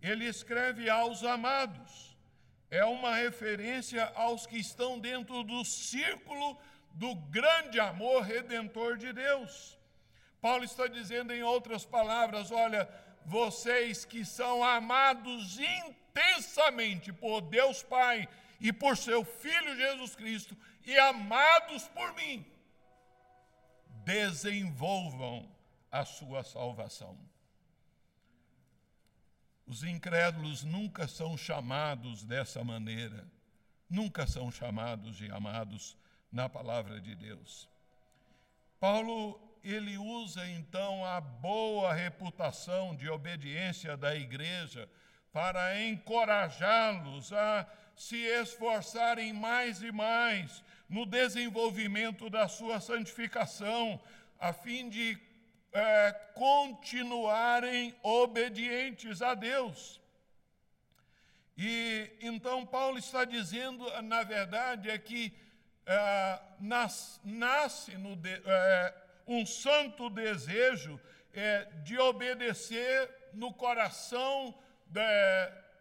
Ele 0.00 0.26
escreve 0.26 0.88
aos 0.88 1.24
amados. 1.24 2.16
É 2.70 2.84
uma 2.84 3.14
referência 3.16 4.10
aos 4.14 4.46
que 4.46 4.56
estão 4.58 4.98
dentro 4.98 5.42
do 5.42 5.64
círculo 5.64 6.58
do 6.94 7.14
grande 7.14 7.78
amor 7.78 8.22
redentor 8.22 8.96
de 8.96 9.12
Deus. 9.12 9.78
Paulo 10.40 10.64
está 10.64 10.86
dizendo, 10.86 11.32
em 11.32 11.42
outras 11.42 11.84
palavras: 11.84 12.50
olha, 12.50 12.88
vocês 13.24 14.04
que 14.04 14.24
são 14.24 14.64
amados 14.64 15.58
intensamente 15.58 17.12
por 17.12 17.40
Deus 17.42 17.82
Pai 17.82 18.28
e 18.62 18.72
por 18.72 18.96
seu 18.96 19.24
Filho 19.24 19.76
Jesus 19.76 20.14
Cristo, 20.14 20.56
e 20.86 20.96
amados 20.96 21.88
por 21.88 22.14
mim, 22.14 22.46
desenvolvam 24.04 25.50
a 25.90 26.04
sua 26.04 26.44
salvação. 26.44 27.18
Os 29.66 29.82
incrédulos 29.82 30.62
nunca 30.62 31.08
são 31.08 31.36
chamados 31.36 32.24
dessa 32.24 32.62
maneira, 32.62 33.26
nunca 33.90 34.28
são 34.28 34.50
chamados 34.50 35.16
de 35.16 35.28
amados 35.32 35.96
na 36.30 36.48
palavra 36.48 37.00
de 37.00 37.16
Deus. 37.16 37.68
Paulo, 38.78 39.40
ele 39.64 39.98
usa 39.98 40.46
então 40.48 41.04
a 41.04 41.20
boa 41.20 41.92
reputação 41.92 42.94
de 42.94 43.08
obediência 43.08 43.96
da 43.96 44.14
igreja 44.14 44.88
para 45.32 45.80
encorajá-los 45.82 47.32
a 47.32 47.66
se 47.96 48.16
esforçarem 48.16 49.32
mais 49.32 49.82
e 49.82 49.92
mais 49.92 50.62
no 50.88 51.06
desenvolvimento 51.06 52.28
da 52.28 52.48
sua 52.48 52.80
santificação, 52.80 54.00
a 54.38 54.52
fim 54.52 54.88
de 54.88 55.18
é, 55.72 56.12
continuarem 56.34 57.94
obedientes 58.02 59.22
a 59.22 59.34
Deus. 59.34 60.00
E 61.56 62.10
então 62.20 62.66
Paulo 62.66 62.98
está 62.98 63.24
dizendo, 63.24 63.84
na 64.02 64.22
verdade, 64.22 64.90
é 64.90 64.98
que 64.98 65.32
é, 65.86 66.38
nas, 66.60 67.20
nasce 67.24 67.92
de, 67.92 68.42
é, 68.44 68.94
um 69.26 69.44
santo 69.46 70.10
desejo 70.10 71.00
é, 71.32 71.64
de 71.82 71.98
obedecer 71.98 73.08
no 73.32 73.52
coração 73.52 74.54
de, 74.86 75.00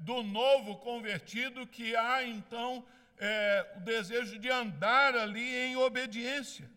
do 0.02 0.24
novo 0.24 0.78
convertido, 0.78 1.68
que 1.68 1.96
há 1.96 2.24
então 2.24 2.84
é, 3.18 3.74
o 3.78 3.82
desejo 3.82 4.40
de 4.40 4.50
andar 4.50 5.16
ali 5.16 5.56
em 5.66 5.76
obediência. 5.76 6.68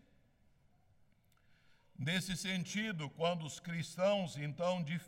Nesse 1.98 2.37
sentido, 2.37 3.08
quando 3.10 3.46
os 3.46 3.58
cristãos, 3.58 4.37
então, 4.37 4.82
de 4.82 5.00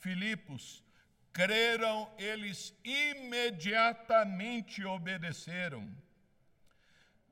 Filipos, 0.00 0.84
creram, 1.32 2.08
eles 2.16 2.72
imediatamente 2.84 4.84
obedeceram. 4.84 5.90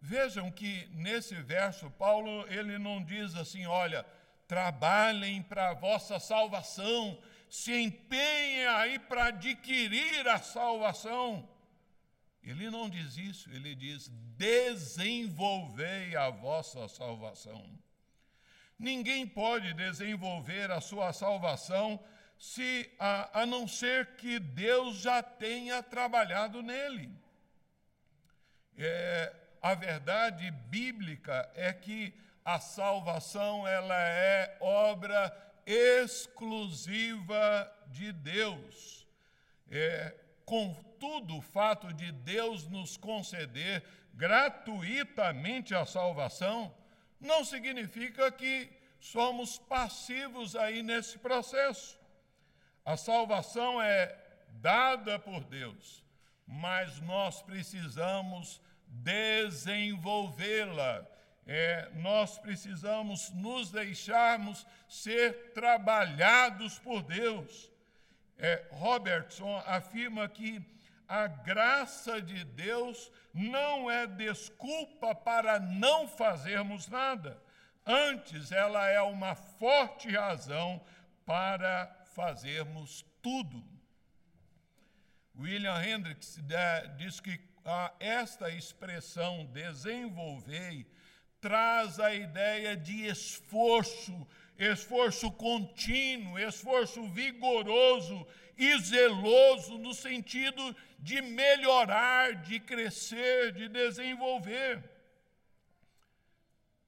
Vejam 0.00 0.50
que 0.50 0.88
nesse 0.92 1.37
verso, 1.37 1.88
Paulo, 1.90 2.44
ele 2.48 2.78
não 2.78 3.05
diz 3.05 3.37
assim, 3.37 3.64
olha, 3.66 4.05
trabalhem 4.48 5.40
para 5.40 5.70
a 5.70 5.74
vossa 5.74 6.18
salvação, 6.18 7.16
se 7.53 7.71
empenhem 7.71 8.67
aí 8.67 8.99
para 8.99 9.27
adquirir 9.27 10.27
a 10.27 10.38
salvação. 10.38 11.47
Ele 12.43 12.71
não 12.71 12.88
diz 12.88 13.19
isso, 13.19 13.51
ele 13.51 13.75
diz: 13.75 14.09
desenvolvei 14.38 16.17
a 16.17 16.31
vossa 16.31 16.88
salvação. 16.88 17.62
Ninguém 18.79 19.27
pode 19.27 19.75
desenvolver 19.75 20.71
a 20.71 20.81
sua 20.81 21.12
salvação 21.12 22.03
se 22.38 22.91
a, 22.99 23.43
a 23.43 23.45
não 23.45 23.69
ser 23.69 24.17
que 24.17 24.38
Deus 24.38 24.97
já 24.97 25.23
tenha 25.23 25.83
trabalhado 25.83 26.62
nele. 26.62 27.15
É, 28.79 29.31
a 29.61 29.75
verdade 29.75 30.51
bíblica 30.51 31.53
é 31.55 31.71
que 31.71 32.15
a 32.43 32.59
salvação 32.59 33.69
ela 33.69 33.99
é 33.99 34.57
obra 34.59 35.52
exclusiva 35.66 37.72
de 37.88 38.12
Deus. 38.12 39.07
É, 39.70 40.14
contudo, 40.44 41.38
o 41.38 41.42
fato 41.42 41.92
de 41.92 42.12
Deus 42.12 42.68
nos 42.68 42.96
conceder 42.96 43.83
gratuitamente 44.14 45.75
a 45.75 45.85
salvação 45.85 46.72
não 47.20 47.44
significa 47.44 48.31
que 48.31 48.70
somos 49.01 49.59
passivos 49.59 50.55
aí 50.55 50.81
nesse 50.83 51.18
processo. 51.18 51.98
A 52.85 52.96
salvação 52.96 53.81
é 53.81 54.16
dada 54.48 55.18
por 55.18 55.42
Deus, 55.44 56.05
mas 56.46 57.01
nós 57.01 57.40
precisamos 57.42 58.61
desenvolvê-la. 58.87 61.07
É, 61.46 61.90
nós 61.94 62.38
precisamos 62.38 63.31
nos 63.31 63.70
deixarmos 63.70 64.66
ser 64.88 65.52
trabalhados 65.52 66.78
por 66.78 67.02
Deus. 67.02 67.70
É, 68.38 68.66
Robertson 68.70 69.62
afirma 69.66 70.28
que 70.28 70.64
a 71.09 71.26
graça 71.26 72.22
de 72.22 72.44
Deus 72.44 73.11
não 73.35 73.90
é 73.90 74.07
desculpa 74.07 75.14
para 75.14 75.59
não 75.59 76.09
fazermos 76.09 76.88
nada. 76.88 77.42
Antes, 77.85 78.52
ela 78.52 78.87
é 78.87 79.00
uma 79.02 79.35
forte 79.35 80.11
razão 80.11 80.81
para 81.26 81.87
fazermos 82.14 83.05
tudo. 83.20 83.62
William 85.38 85.83
Hendricks 85.85 86.38
diz 86.96 87.20
que 87.20 87.40
ah, 87.64 87.92
esta 87.98 88.50
expressão 88.50 89.46
desenvolver 89.46 90.87
traz 91.42 91.98
a 91.98 92.14
ideia 92.14 92.76
de 92.76 93.05
esforço, 93.07 94.26
esforço 94.57 95.28
contínuo, 95.33 96.38
esforço 96.38 97.05
vigoroso 97.09 98.24
e 98.57 98.78
zeloso 98.78 99.76
no 99.76 99.92
sentido 99.92 100.74
de 101.00 101.20
melhorar, 101.20 102.37
de 102.37 102.61
crescer, 102.61 103.50
de 103.52 103.68
desenvolver. 103.68 104.88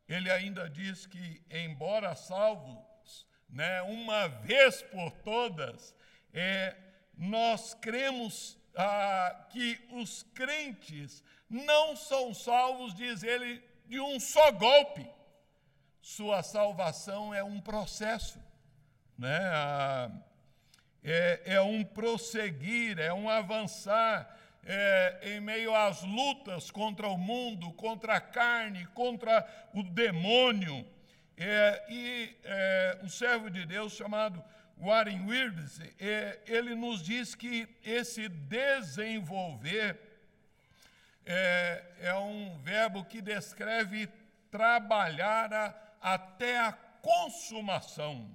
Ele 0.09 0.31
ainda 0.31 0.71
diz 0.71 1.05
que, 1.05 1.43
embora 1.51 2.15
salvos, 2.15 3.27
né, 3.49 3.83
uma 3.83 4.29
vez 4.29 4.83
por 4.83 5.11
todas, 5.25 5.93
é, 6.33 6.77
nós 7.19 7.75
cremos 7.75 8.57
ah, 8.77 9.47
que 9.51 9.81
os 9.91 10.23
crentes 10.33 11.25
não 11.51 11.97
são 11.97 12.33
salvos, 12.33 12.95
diz 12.95 13.25
ele, 13.25 13.74
de 13.85 14.01
um 14.01 14.19
só 14.19 14.51
golpe. 14.53 15.07
Sua 16.01 16.43
salvação 16.43 17.35
é 17.35 17.43
um 17.43 17.61
processo, 17.61 18.39
né? 19.17 19.41
É, 21.03 21.43
é, 21.45 21.61
um 21.61 21.85
prosseguir, 21.85 22.99
é 22.99 23.13
um 23.13 23.29
avançar 23.29 24.39
é, 24.65 25.21
em 25.23 25.41
meio 25.41 25.75
às 25.75 26.03
lutas 26.03 26.71
contra 26.71 27.09
o 27.09 27.19
mundo, 27.19 27.73
contra 27.73 28.17
a 28.17 28.21
carne, 28.21 28.87
contra 28.95 29.47
o 29.73 29.83
demônio. 29.83 30.87
É, 31.37 31.85
e 31.89 32.37
é, 32.45 32.99
um 33.03 33.09
servo 33.09 33.51
de 33.51 33.67
Deus 33.67 33.93
chamado 33.95 34.43
Warren 34.79 35.27
Wirtz, 35.27 35.81
é, 36.01 36.41
ele 36.47 36.75
nos 36.75 37.03
diz 37.03 37.35
que 37.35 37.69
esse 37.85 38.29
desenvolver 38.29 39.99
é, 41.27 41.85
é 42.01 42.15
um 42.15 42.59
verbo 42.59 43.05
que 43.05 43.21
descreve 43.21 44.09
trabalhar 44.51 45.53
a, 45.53 45.75
até 46.01 46.59
a 46.59 46.73
consumação. 46.73 48.31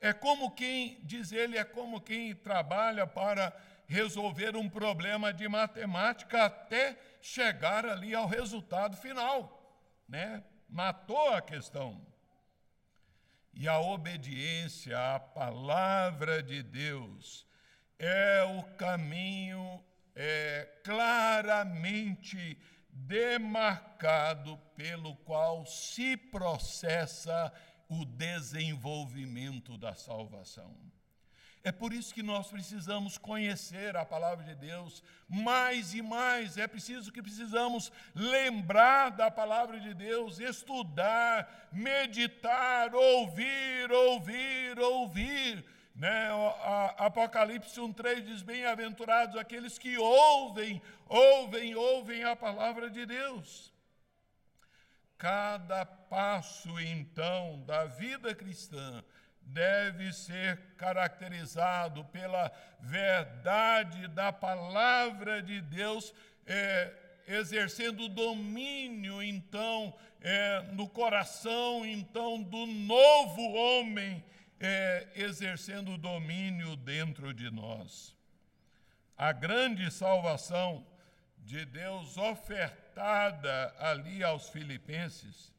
É 0.00 0.12
como 0.12 0.50
quem, 0.52 1.00
diz 1.02 1.32
ele, 1.32 1.58
é 1.58 1.64
como 1.64 2.00
quem 2.00 2.34
trabalha 2.34 3.06
para 3.06 3.52
resolver 3.86 4.54
um 4.54 4.68
problema 4.68 5.32
de 5.32 5.48
matemática 5.48 6.44
até 6.44 6.96
chegar 7.20 7.86
ali 7.86 8.14
ao 8.14 8.26
resultado 8.26 8.96
final, 8.96 9.80
né? 10.08 10.44
Matou 10.68 11.34
a 11.34 11.40
questão. 11.40 12.06
E 13.54 13.66
a 13.66 13.80
obediência 13.80 15.14
à 15.14 15.18
palavra 15.18 16.42
de 16.42 16.62
Deus 16.62 17.46
é 17.98 18.44
o 18.44 18.62
caminho 18.76 19.82
é, 20.20 20.68
claramente 20.82 22.58
demarcado 22.90 24.58
pelo 24.74 25.14
qual 25.18 25.64
se 25.64 26.16
processa 26.16 27.52
o 27.88 28.04
desenvolvimento 28.04 29.78
da 29.78 29.94
salvação. 29.94 30.76
É 31.62 31.70
por 31.70 31.92
isso 31.92 32.12
que 32.12 32.22
nós 32.22 32.48
precisamos 32.48 33.16
conhecer 33.16 33.96
a 33.96 34.04
palavra 34.04 34.44
de 34.44 34.56
Deus 34.56 35.04
mais 35.28 35.94
e 35.94 36.02
mais. 36.02 36.56
É 36.56 36.66
preciso 36.66 37.12
que 37.12 37.22
precisamos 37.22 37.92
lembrar 38.12 39.10
da 39.10 39.30
palavra 39.30 39.78
de 39.78 39.94
Deus, 39.94 40.40
estudar, 40.40 41.68
meditar, 41.72 42.92
ouvir, 42.92 43.92
ouvir, 43.92 44.78
ouvir. 44.80 45.77
Né? 45.98 46.28
Apocalipse 46.96 47.80
1,3 47.80 48.24
diz: 48.24 48.42
Bem-aventurados 48.42 49.36
aqueles 49.36 49.76
que 49.76 49.98
ouvem, 49.98 50.80
ouvem, 51.08 51.74
ouvem 51.74 52.22
a 52.22 52.36
palavra 52.36 52.88
de 52.88 53.04
Deus. 53.04 53.72
Cada 55.18 55.84
passo, 55.84 56.78
então, 56.78 57.64
da 57.66 57.86
vida 57.86 58.32
cristã 58.32 59.02
deve 59.40 60.12
ser 60.12 60.56
caracterizado 60.76 62.04
pela 62.04 62.52
verdade 62.78 64.06
da 64.06 64.32
palavra 64.32 65.42
de 65.42 65.60
Deus, 65.60 66.14
é, 66.46 66.92
exercendo 67.26 68.08
domínio, 68.08 69.20
então, 69.20 69.92
é, 70.20 70.62
no 70.74 70.88
coração, 70.88 71.84
então, 71.84 72.40
do 72.40 72.66
novo 72.66 73.42
homem, 73.54 74.22
é, 74.60 75.08
exercendo 75.14 75.96
domínio 75.96 76.76
dentro 76.76 77.32
de 77.32 77.50
nós. 77.50 78.16
A 79.16 79.32
grande 79.32 79.90
salvação 79.90 80.86
de 81.38 81.64
Deus 81.64 82.16
ofertada 82.16 83.74
ali 83.78 84.22
aos 84.22 84.48
filipenses 84.48 85.52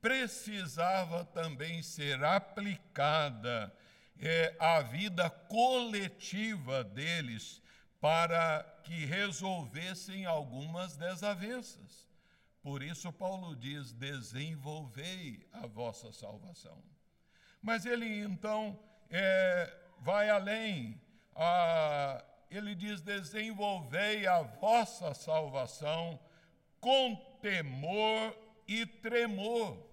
precisava 0.00 1.24
também 1.26 1.82
ser 1.82 2.22
aplicada 2.24 3.72
é, 4.18 4.56
à 4.58 4.80
vida 4.80 5.28
coletiva 5.30 6.82
deles 6.82 7.62
para 8.00 8.62
que 8.84 9.04
resolvessem 9.04 10.24
algumas 10.24 10.96
desavenças. 10.96 12.08
Por 12.62 12.82
isso, 12.82 13.12
Paulo 13.12 13.54
diz: 13.54 13.92
desenvolvei 13.92 15.46
a 15.52 15.66
vossa 15.66 16.12
salvação. 16.12 16.82
Mas 17.62 17.84
ele 17.84 18.22
então 18.22 18.78
é, 19.10 19.76
vai 20.00 20.30
além. 20.30 21.00
A, 21.34 22.24
ele 22.50 22.74
diz: 22.74 23.00
desenvolvei 23.00 24.26
a 24.26 24.42
vossa 24.42 25.14
salvação 25.14 26.18
com 26.80 27.16
temor 27.40 28.36
e 28.66 28.86
tremor. 28.86 29.90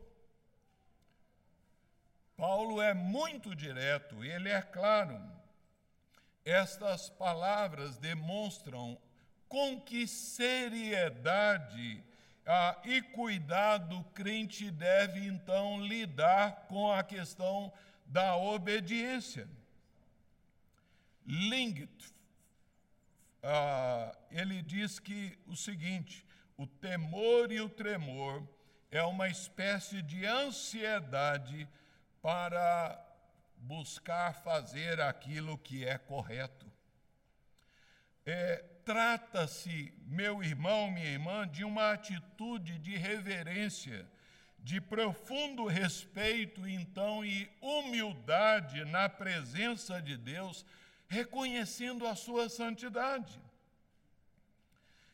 Paulo 2.36 2.82
é 2.82 2.94
muito 2.94 3.56
direto, 3.56 4.24
ele 4.24 4.50
é 4.50 4.62
claro. 4.62 5.20
Estas 6.46 7.10
palavras 7.10 7.98
demonstram 7.98 8.98
com 9.50 9.82
que 9.82 10.08
seriedade 10.08 12.04
ah, 12.50 12.80
e 12.86 13.02
cuidado, 13.02 14.00
o 14.00 14.04
crente 14.06 14.72
deve 14.72 15.20
então 15.28 15.86
lidar 15.86 16.66
com 16.70 16.90
a 16.90 17.04
questão 17.04 17.74
da 18.06 18.38
obediência. 18.38 19.50
Lingt, 21.26 22.16
ah, 23.44 24.18
ele 24.32 24.62
diz 24.62 24.98
que 24.98 25.38
o 25.46 25.58
seguinte: 25.58 26.26
o 26.56 26.66
temor 26.66 27.52
e 27.52 27.60
o 27.60 27.68
tremor 27.68 28.48
é 28.90 29.04
uma 29.04 29.28
espécie 29.28 30.02
de 30.02 30.26
ansiedade 30.26 31.68
para 32.22 32.98
buscar 33.58 34.34
fazer 34.36 35.02
aquilo 35.02 35.58
que 35.58 35.86
é 35.86 35.98
correto. 35.98 36.66
É, 38.26 38.64
Trata-se, 38.88 39.94
meu 40.08 40.42
irmão, 40.42 40.90
minha 40.90 41.10
irmã, 41.10 41.46
de 41.46 41.66
uma 41.66 41.92
atitude 41.92 42.80
de 42.80 42.96
reverência, 42.96 44.08
de 44.60 44.80
profundo 44.80 45.66
respeito, 45.66 46.66
então, 46.66 47.26
e 47.26 47.52
humildade 47.60 48.86
na 48.86 49.10
presença 49.10 50.02
de 50.02 50.16
Deus, 50.16 50.66
reconhecendo 51.10 52.08
a 52.08 52.16
sua 52.16 52.48
santidade. 52.48 53.38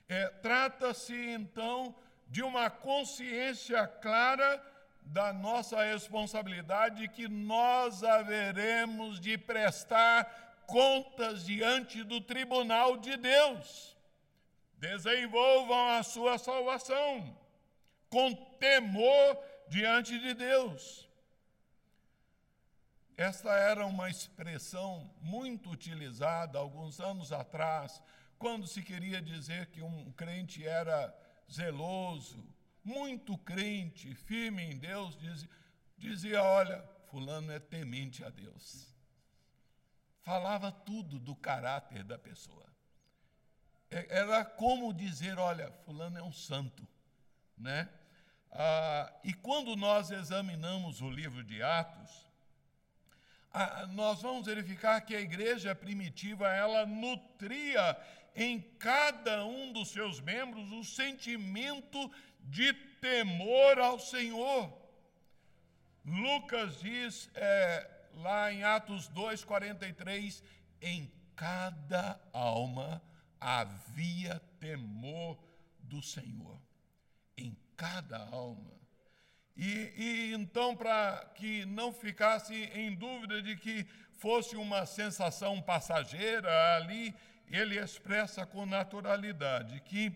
É, 0.07 0.27
Trata-se, 0.27 1.15
então, 1.31 1.95
de 2.27 2.43
uma 2.43 2.69
consciência 2.69 3.87
clara 3.87 4.63
da 5.01 5.33
nossa 5.33 5.83
responsabilidade 5.83 7.07
que 7.07 7.27
nós 7.27 8.03
haveremos 8.03 9.19
de 9.19 9.35
prestar 9.35 10.52
contas 10.73 11.45
diante 11.45 12.03
do 12.03 12.19
tribunal 12.19 12.97
de 12.97 13.15
Deus. 13.15 13.95
Desenvolvam 14.79 15.89
a 15.89 16.01
sua 16.01 16.39
salvação 16.39 17.37
com 18.09 18.33
temor 18.57 19.37
diante 19.69 20.17
de 20.17 20.33
Deus. 20.33 21.07
Esta 23.15 23.51
era 23.51 23.85
uma 23.85 24.09
expressão 24.09 25.13
muito 25.21 25.69
utilizada 25.69 26.57
alguns 26.57 26.99
anos 26.99 27.31
atrás, 27.31 28.01
quando 28.39 28.65
se 28.65 28.81
queria 28.81 29.21
dizer 29.21 29.67
que 29.67 29.83
um 29.83 30.11
crente 30.13 30.67
era 30.67 31.15
zeloso, 31.51 32.43
muito 32.83 33.37
crente, 33.37 34.15
firme 34.15 34.63
em 34.63 34.79
Deus, 34.79 35.15
dizia, 35.17 35.49
dizia 35.99 36.43
olha, 36.43 36.83
fulano 37.11 37.51
é 37.51 37.59
temente 37.59 38.23
a 38.23 38.29
Deus 38.31 38.92
falava 40.23 40.71
tudo 40.71 41.19
do 41.19 41.35
caráter 41.35 42.03
da 42.03 42.17
pessoa. 42.17 42.65
É, 43.91 44.17
era 44.19 44.43
como 44.43 44.93
dizer, 44.93 45.37
olha, 45.37 45.71
fulano 45.85 46.17
é 46.17 46.23
um 46.23 46.33
santo, 46.33 46.87
né? 47.57 47.89
Ah, 48.51 49.11
e 49.23 49.33
quando 49.33 49.75
nós 49.75 50.11
examinamos 50.11 51.01
o 51.01 51.09
livro 51.09 51.43
de 51.43 51.61
Atos, 51.61 52.23
nós 53.89 54.21
vamos 54.21 54.47
verificar 54.47 54.99
que 55.01 55.15
a 55.15 55.21
igreja 55.21 55.75
primitiva 55.75 56.49
ela 56.49 56.87
nutria 56.87 57.95
em 58.35 58.59
cada 58.79 59.45
um 59.45 59.71
dos 59.71 59.89
seus 59.89 60.19
membros 60.19 60.71
o 60.71 60.83
sentimento 60.83 62.11
de 62.39 62.73
temor 62.99 63.77
ao 63.77 63.99
Senhor. 63.99 64.75
Lucas 66.03 66.79
diz, 66.79 67.29
é, 67.35 67.92
lá 68.13 68.51
em 68.51 68.63
Atos 68.63 69.09
2,43, 69.09 70.43
em 70.81 71.11
cada 71.35 72.19
alma 72.31 73.01
havia 73.39 74.39
temor 74.59 75.37
do 75.79 76.01
Senhor. 76.01 76.59
Em 77.37 77.57
cada 77.75 78.17
alma. 78.17 78.71
E, 79.55 79.93
e 79.95 80.33
então, 80.33 80.75
para 80.75 81.31
que 81.35 81.65
não 81.65 81.93
ficasse 81.93 82.53
em 82.73 82.95
dúvida 82.95 83.41
de 83.41 83.55
que 83.55 83.85
fosse 84.17 84.55
uma 84.55 84.85
sensação 84.85 85.61
passageira 85.61 86.75
ali, 86.75 87.13
ele 87.47 87.77
expressa 87.77 88.45
com 88.45 88.65
naturalidade 88.65 89.79
que, 89.81 90.11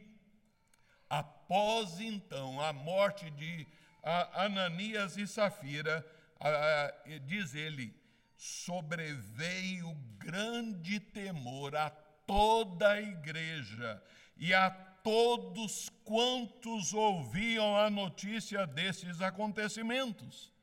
após 1.09 1.99
então 1.99 2.59
a 2.61 2.73
morte 2.73 3.29
de 3.31 3.67
Ananias 4.33 5.17
e 5.17 5.27
Safira, 5.27 6.05
diz 7.25 7.55
ele, 7.55 7.95
sobreveio 8.35 9.93
grande 10.17 10.99
temor 10.99 11.75
a 11.75 11.89
toda 11.89 12.91
a 12.91 13.01
igreja 13.01 14.01
e 14.37 14.53
a 14.53 14.69
todos 14.69 15.89
quantos 16.03 16.93
ouviam 16.93 17.75
a 17.77 17.89
notícia 17.89 18.67
desses 18.67 19.21
acontecimentos. 19.21 20.53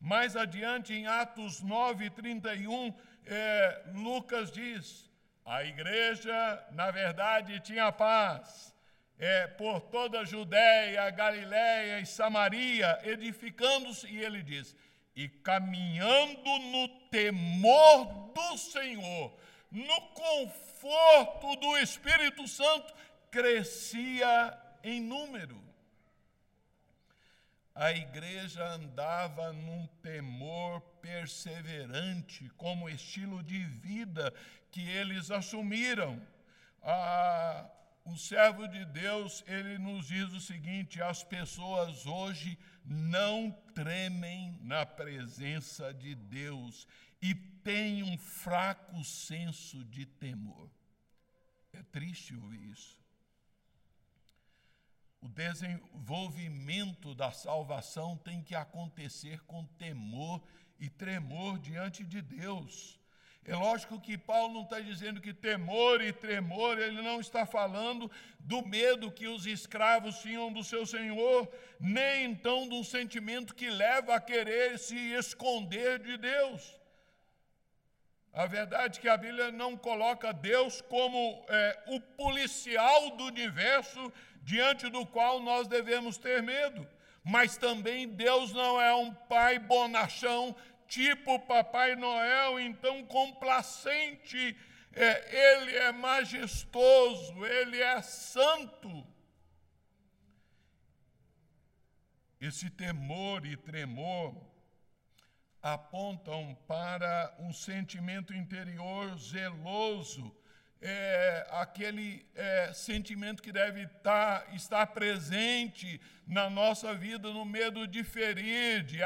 Mais 0.00 0.34
adiante, 0.34 0.92
em 0.92 1.06
Atos 1.06 1.60
9, 1.62 2.10
31, 2.10 2.94
é, 3.26 3.82
Lucas 3.94 4.50
diz: 4.50 5.10
a 5.44 5.64
igreja, 5.64 6.66
na 6.72 6.90
verdade, 6.90 7.60
tinha 7.60 7.92
paz. 7.92 8.74
É, 9.18 9.46
por 9.46 9.82
toda 9.82 10.20
a 10.20 10.24
Judéia, 10.24 11.10
Galiléia 11.10 12.00
e 12.00 12.06
Samaria, 12.06 12.98
edificando-se, 13.04 14.06
e 14.06 14.18
ele 14.18 14.42
diz: 14.42 14.74
e 15.20 15.28
caminhando 15.28 16.58
no 16.72 16.88
temor 17.10 18.32
do 18.34 18.56
Senhor, 18.56 19.38
no 19.70 20.00
conforto 20.14 21.56
do 21.56 21.76
Espírito 21.76 22.48
Santo, 22.48 22.90
crescia 23.30 24.58
em 24.82 24.98
número. 24.98 25.62
A 27.74 27.92
igreja 27.92 28.64
andava 28.64 29.52
num 29.52 29.86
temor 30.02 30.80
perseverante, 31.02 32.48
como 32.56 32.88
estilo 32.88 33.42
de 33.42 33.58
vida 33.58 34.32
que 34.70 34.88
eles 34.88 35.30
assumiram. 35.30 36.18
Ah, 36.82 37.66
o 38.06 38.16
servo 38.16 38.66
de 38.66 38.86
Deus, 38.86 39.44
ele 39.46 39.76
nos 39.76 40.06
diz 40.06 40.32
o 40.32 40.40
seguinte: 40.40 41.02
as 41.02 41.22
pessoas 41.22 42.06
hoje 42.06 42.58
não 42.84 43.50
tremem 43.74 44.58
na 44.62 44.84
presença 44.84 45.92
de 45.92 46.14
Deus 46.14 46.86
e 47.20 47.34
têm 47.34 48.02
um 48.02 48.18
fraco 48.18 49.02
senso 49.04 49.84
de 49.84 50.06
temor. 50.06 50.70
É 51.72 51.82
triste 51.82 52.34
ouvir 52.34 52.70
isso. 52.70 53.00
O 55.20 55.28
desenvolvimento 55.28 57.14
da 57.14 57.30
salvação 57.30 58.16
tem 58.16 58.42
que 58.42 58.54
acontecer 58.54 59.40
com 59.42 59.66
temor 59.66 60.42
e 60.78 60.88
tremor 60.88 61.58
diante 61.58 62.04
de 62.04 62.22
Deus. 62.22 62.99
É 63.44 63.56
lógico 63.56 63.98
que 64.00 64.18
Paulo 64.18 64.54
não 64.54 64.62
está 64.62 64.80
dizendo 64.80 65.20
que 65.20 65.32
temor 65.32 66.02
e 66.02 66.12
tremor, 66.12 66.78
ele 66.78 67.00
não 67.00 67.20
está 67.20 67.46
falando 67.46 68.10
do 68.38 68.64
medo 68.66 69.10
que 69.10 69.26
os 69.26 69.46
escravos 69.46 70.18
tinham 70.18 70.52
do 70.52 70.62
seu 70.62 70.84
senhor, 70.84 71.48
nem 71.80 72.26
então 72.26 72.68
de 72.68 72.74
um 72.74 72.84
sentimento 72.84 73.54
que 73.54 73.70
leva 73.70 74.14
a 74.14 74.20
querer 74.20 74.78
se 74.78 74.96
esconder 75.14 75.98
de 75.98 76.16
Deus. 76.18 76.78
A 78.32 78.46
verdade 78.46 78.98
é 78.98 79.02
que 79.02 79.08
a 79.08 79.16
Bíblia 79.16 79.50
não 79.50 79.76
coloca 79.76 80.32
Deus 80.32 80.80
como 80.82 81.44
é, 81.48 81.84
o 81.88 82.00
policial 82.00 83.10
do 83.16 83.24
universo 83.24 84.12
diante 84.42 84.88
do 84.88 85.04
qual 85.04 85.40
nós 85.40 85.66
devemos 85.66 86.16
ter 86.16 86.42
medo. 86.42 86.86
Mas 87.24 87.56
também 87.56 88.08
Deus 88.08 88.52
não 88.52 88.80
é 88.80 88.94
um 88.94 89.12
pai 89.12 89.58
bonachão 89.58 90.54
tipo 90.90 91.38
Papai 91.38 91.94
Noel, 91.94 92.58
então 92.58 93.06
complacente, 93.06 94.56
é, 94.92 95.60
ele 95.62 95.76
é 95.76 95.92
majestoso, 95.92 97.46
ele 97.46 97.80
é 97.80 98.02
santo. 98.02 99.06
Esse 102.40 102.68
temor 102.68 103.46
e 103.46 103.56
tremor 103.56 104.34
apontam 105.62 106.58
para 106.66 107.36
um 107.38 107.52
sentimento 107.52 108.34
interior 108.34 109.16
zeloso, 109.16 110.34
é, 110.82 111.46
aquele 111.50 112.24
é, 112.34 112.72
sentimento 112.72 113.42
que 113.42 113.52
deve 113.52 113.86
tá, 114.02 114.46
estar 114.52 114.86
presente 114.88 116.00
na 116.26 116.48
nossa 116.48 116.94
vida 116.94 117.30
no 117.30 117.44
medo 117.44 117.86
de 117.86 118.02
ferir, 118.02 118.82
de, 118.84 118.98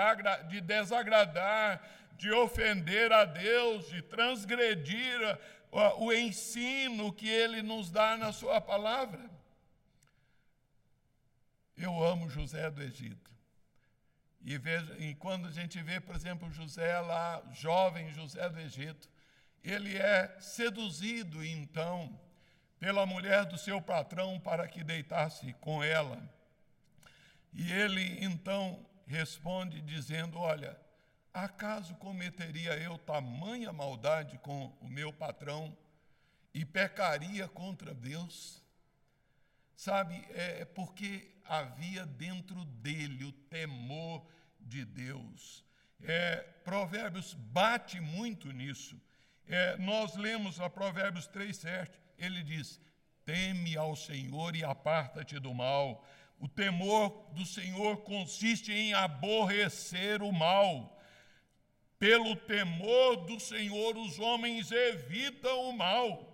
de 0.49 0.61
desagradar, 0.61 1.83
de 2.17 2.31
ofender 2.31 3.13
a 3.13 3.25
Deus, 3.25 3.89
de 3.89 4.03
transgredir 4.03 5.19
o 5.99 6.13
ensino 6.13 7.13
que 7.13 7.29
Ele 7.29 7.61
nos 7.63 7.91
dá 7.91 8.17
na 8.17 8.33
Sua 8.33 8.61
palavra. 8.61 9.29
Eu 11.77 12.05
amo 12.05 12.31
José 12.31 12.71
do 12.71 12.83
Egito. 12.83 13.33
E, 14.45 14.61
e 14.99 15.15
quando 15.17 15.49
a 15.49 15.51
gente 15.51 15.83
vê, 15.83 15.99
por 15.99 16.15
exemplo, 16.15 16.53
José 16.53 17.01
lá, 17.01 17.43
jovem 17.53 18.13
José 18.13 18.49
do 18.49 18.61
Egito, 18.61 19.09
ele 19.65 19.97
é 19.97 20.39
seduzido 20.41 21.45
então 21.45 22.21
pela 22.79 23.07
mulher 23.07 23.47
do 23.47 23.57
seu 23.57 23.81
patrão 23.81 24.39
para 24.39 24.69
que 24.69 24.85
deitasse 24.85 25.55
com 25.55 25.83
ela. 25.83 26.23
E 27.53 27.73
ele 27.73 28.23
então 28.23 28.85
responde 29.07 29.81
dizendo: 29.81 30.39
Olha, 30.39 30.79
acaso 31.33 31.95
cometeria 31.95 32.77
eu 32.77 32.99
tamanha 32.99 33.73
maldade 33.73 34.37
com 34.39 34.67
o 34.81 34.89
meu 34.89 35.13
patrão 35.13 35.75
e 36.53 36.65
pecaria 36.65 37.49
contra 37.49 37.95
Deus? 37.95 38.63
Sabe, 39.75 40.15
é 40.31 40.65
porque 40.67 41.35
havia 41.45 42.05
dentro 42.07 42.65
dele 42.65 43.25
o 43.25 43.33
temor 43.33 44.27
de 44.61 44.85
Deus. 44.85 45.65
É, 46.03 46.37
Provérbios 46.65 47.35
bate 47.35 48.01
muito 48.01 48.53
nisso. 48.53 49.01
É, 49.47 49.77
nós 49.77 50.17
lemos 50.17 50.61
a 50.61 50.71
Provérbios 50.71 51.29
3,7, 51.29 51.91
ele 52.19 52.43
diz: 52.43 52.81
Teme 53.25 53.77
ao 53.77 53.95
Senhor 53.95 54.57
e 54.57 54.65
aparta-te 54.65 55.39
do 55.39 55.53
mal. 55.53 56.05
O 56.39 56.49
temor 56.49 57.31
do 57.33 57.45
Senhor 57.47 57.99
consiste 57.99 58.73
em 58.73 58.93
aborrecer 58.95 60.23
o 60.23 60.33
mal. 60.33 60.99
Pelo 61.99 62.37
temor 62.37 63.25
do 63.25 63.39
Senhor, 63.39 63.97
os 63.97 64.19
homens 64.19 64.71
evitam 64.71 65.71
o 65.71 65.73
mal. 65.77 66.31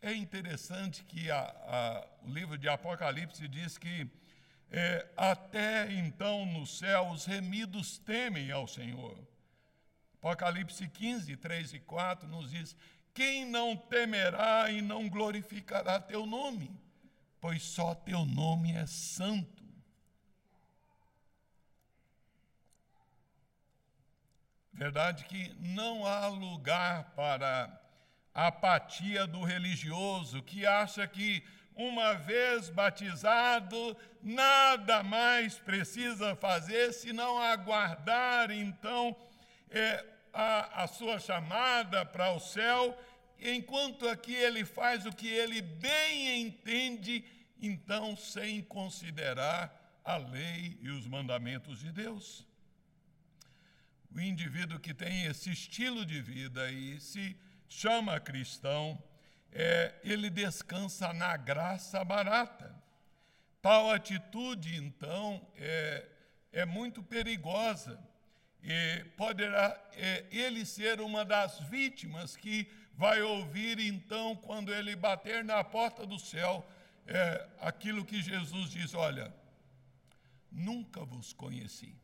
É 0.00 0.14
interessante 0.14 1.02
que 1.04 1.30
a, 1.30 1.40
a, 1.40 2.06
o 2.22 2.30
livro 2.30 2.56
de 2.56 2.68
Apocalipse 2.68 3.48
diz 3.48 3.76
que 3.78 4.06
é, 4.70 5.06
até 5.16 5.92
então 5.92 6.44
no 6.46 6.66
céu 6.66 7.08
os 7.08 7.24
remidos 7.24 7.98
temem 7.98 8.50
ao 8.50 8.66
Senhor. 8.66 9.16
Apocalipse 10.24 10.88
15, 10.88 11.36
3 11.36 11.74
e 11.74 11.80
4 11.80 12.26
nos 12.26 12.50
diz: 12.50 12.74
Quem 13.12 13.44
não 13.44 13.76
temerá 13.76 14.70
e 14.70 14.80
não 14.80 15.06
glorificará 15.06 16.00
teu 16.00 16.24
nome? 16.24 16.70
Pois 17.38 17.62
só 17.62 17.94
teu 17.94 18.24
nome 18.24 18.72
é 18.72 18.86
santo. 18.86 19.62
Verdade 24.72 25.26
que 25.26 25.54
não 25.60 26.06
há 26.06 26.26
lugar 26.28 27.12
para 27.14 27.78
a 28.32 28.46
apatia 28.46 29.26
do 29.26 29.44
religioso 29.44 30.42
que 30.42 30.64
acha 30.64 31.06
que, 31.06 31.44
uma 31.76 32.14
vez 32.14 32.70
batizado, 32.70 33.94
nada 34.22 35.02
mais 35.02 35.58
precisa 35.58 36.34
fazer 36.34 36.94
senão 36.94 37.38
aguardar 37.38 38.50
então 38.50 39.14
é, 39.70 40.13
a, 40.34 40.82
a 40.82 40.86
sua 40.88 41.18
chamada 41.18 42.04
para 42.04 42.32
o 42.32 42.40
céu, 42.40 42.98
enquanto 43.38 44.08
aqui 44.08 44.34
ele 44.34 44.64
faz 44.64 45.06
o 45.06 45.12
que 45.12 45.28
ele 45.28 45.62
bem 45.62 46.42
entende, 46.42 47.24
então 47.60 48.16
sem 48.16 48.60
considerar 48.62 50.00
a 50.04 50.16
lei 50.16 50.76
e 50.82 50.90
os 50.90 51.06
mandamentos 51.06 51.78
de 51.80 51.92
Deus. 51.92 52.46
O 54.14 54.20
indivíduo 54.20 54.80
que 54.80 54.92
tem 54.92 55.24
esse 55.24 55.50
estilo 55.50 56.04
de 56.04 56.20
vida 56.20 56.70
e 56.70 57.00
se 57.00 57.36
chama 57.68 58.20
cristão, 58.20 59.02
é, 59.50 59.94
ele 60.02 60.30
descansa 60.30 61.12
na 61.12 61.36
graça 61.36 62.04
barata. 62.04 62.74
Tal 63.62 63.90
atitude, 63.90 64.76
então, 64.76 65.46
é, 65.56 66.08
é 66.52 66.66
muito 66.66 67.02
perigosa 67.02 67.98
e 68.64 69.04
poderá 69.16 69.78
ele 70.30 70.64
ser 70.64 70.98
uma 71.02 71.22
das 71.22 71.60
vítimas 71.60 72.34
que 72.34 72.66
vai 72.94 73.20
ouvir, 73.20 73.78
então, 73.78 74.34
quando 74.36 74.72
ele 74.72 74.96
bater 74.96 75.44
na 75.44 75.62
porta 75.62 76.06
do 76.06 76.18
céu, 76.18 76.66
é, 77.06 77.46
aquilo 77.60 78.06
que 78.06 78.22
Jesus 78.22 78.70
diz: 78.70 78.94
Olha, 78.94 79.34
nunca 80.50 81.04
vos 81.04 81.34
conheci, 81.34 81.94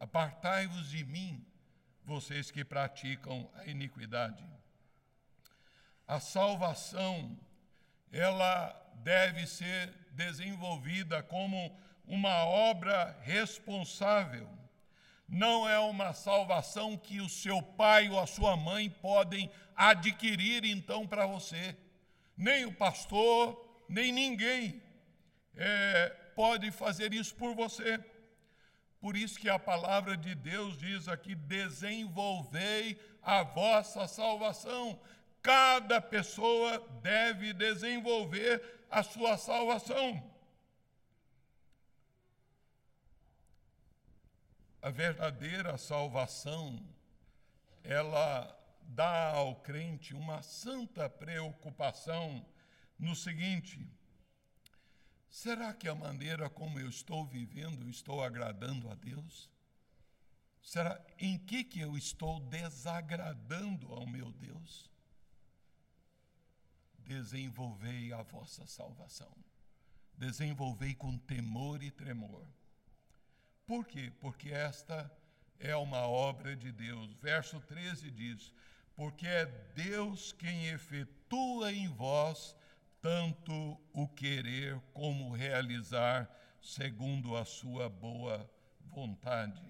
apartai-vos 0.00 0.88
de 0.88 1.04
mim, 1.04 1.44
vocês 2.04 2.50
que 2.50 2.64
praticam 2.64 3.50
a 3.54 3.66
iniquidade. 3.66 4.42
A 6.08 6.20
salvação, 6.20 7.38
ela 8.10 8.72
deve 9.02 9.46
ser 9.46 9.92
desenvolvida 10.12 11.22
como 11.22 11.78
uma 12.06 12.46
obra 12.46 13.18
responsável. 13.22 14.55
Não 15.28 15.68
é 15.68 15.78
uma 15.78 16.12
salvação 16.12 16.96
que 16.96 17.20
o 17.20 17.28
seu 17.28 17.60
pai 17.60 18.08
ou 18.08 18.20
a 18.20 18.26
sua 18.26 18.56
mãe 18.56 18.88
podem 18.88 19.50
adquirir 19.74 20.64
então 20.64 21.06
para 21.06 21.26
você. 21.26 21.76
Nem 22.36 22.64
o 22.64 22.72
pastor, 22.72 23.84
nem 23.88 24.12
ninguém 24.12 24.82
é, 25.56 26.08
pode 26.34 26.70
fazer 26.70 27.12
isso 27.12 27.34
por 27.34 27.54
você. 27.54 27.98
Por 29.00 29.16
isso 29.16 29.38
que 29.38 29.48
a 29.48 29.58
palavra 29.58 30.16
de 30.16 30.34
Deus 30.34 30.78
diz 30.78 31.08
aqui: 31.08 31.34
desenvolvei 31.34 32.98
a 33.22 33.42
vossa 33.42 34.06
salvação. 34.06 34.98
Cada 35.42 36.00
pessoa 36.00 36.78
deve 37.02 37.52
desenvolver 37.52 38.84
a 38.90 39.02
sua 39.02 39.36
salvação. 39.36 40.35
A 44.86 44.90
verdadeira 44.90 45.76
salvação, 45.76 46.80
ela 47.82 48.56
dá 48.82 49.32
ao 49.32 49.56
crente 49.56 50.14
uma 50.14 50.42
santa 50.42 51.10
preocupação 51.10 52.46
no 52.96 53.16
seguinte: 53.16 53.84
será 55.28 55.74
que 55.74 55.88
a 55.88 55.94
maneira 55.96 56.48
como 56.48 56.78
eu 56.78 56.88
estou 56.88 57.26
vivendo 57.26 57.90
estou 57.90 58.22
agradando 58.22 58.88
a 58.88 58.94
Deus? 58.94 59.50
Será 60.62 61.04
em 61.18 61.36
que 61.36 61.64
que 61.64 61.80
eu 61.80 61.98
estou 61.98 62.38
desagradando 62.38 63.92
ao 63.92 64.06
meu 64.06 64.30
Deus? 64.30 64.88
desenvolvei 67.06 68.12
a 68.12 68.22
vossa 68.22 68.64
salvação. 68.68 69.32
Desenvolvei 70.16 70.94
com 70.94 71.18
temor 71.18 71.82
e 71.82 71.90
tremor. 71.90 72.46
Por 73.66 73.84
quê? 73.84 74.12
Porque 74.20 74.50
esta 74.50 75.10
é 75.58 75.74
uma 75.74 76.06
obra 76.06 76.54
de 76.54 76.70
Deus. 76.70 77.12
Verso 77.14 77.60
13 77.60 78.10
diz: 78.10 78.52
Porque 78.94 79.26
é 79.26 79.46
Deus 79.74 80.32
quem 80.32 80.68
efetua 80.68 81.72
em 81.72 81.88
vós 81.88 82.56
tanto 83.00 83.80
o 83.92 84.08
querer 84.08 84.80
como 84.92 85.28
o 85.28 85.32
realizar, 85.32 86.28
segundo 86.60 87.36
a 87.36 87.44
sua 87.44 87.88
boa 87.88 88.50
vontade. 88.80 89.62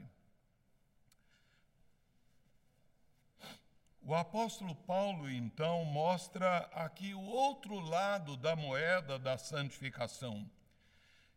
O 4.00 4.14
apóstolo 4.14 4.74
Paulo, 4.74 5.28
então, 5.28 5.84
mostra 5.84 6.58
aqui 6.72 7.12
o 7.12 7.20
outro 7.20 7.80
lado 7.80 8.36
da 8.36 8.54
moeda 8.54 9.18
da 9.18 9.36
santificação. 9.36 10.48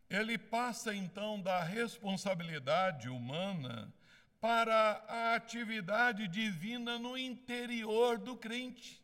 Ele 0.10 0.38
passa, 0.38 0.94
então, 0.94 1.40
da 1.40 1.62
responsabilidade 1.64 3.10
humana 3.10 3.94
para 4.42 5.04
a 5.08 5.36
atividade 5.36 6.28
divina 6.28 6.98
no 6.98 7.18
interior 7.18 8.18
do 8.18 8.36
crente. 8.36 9.04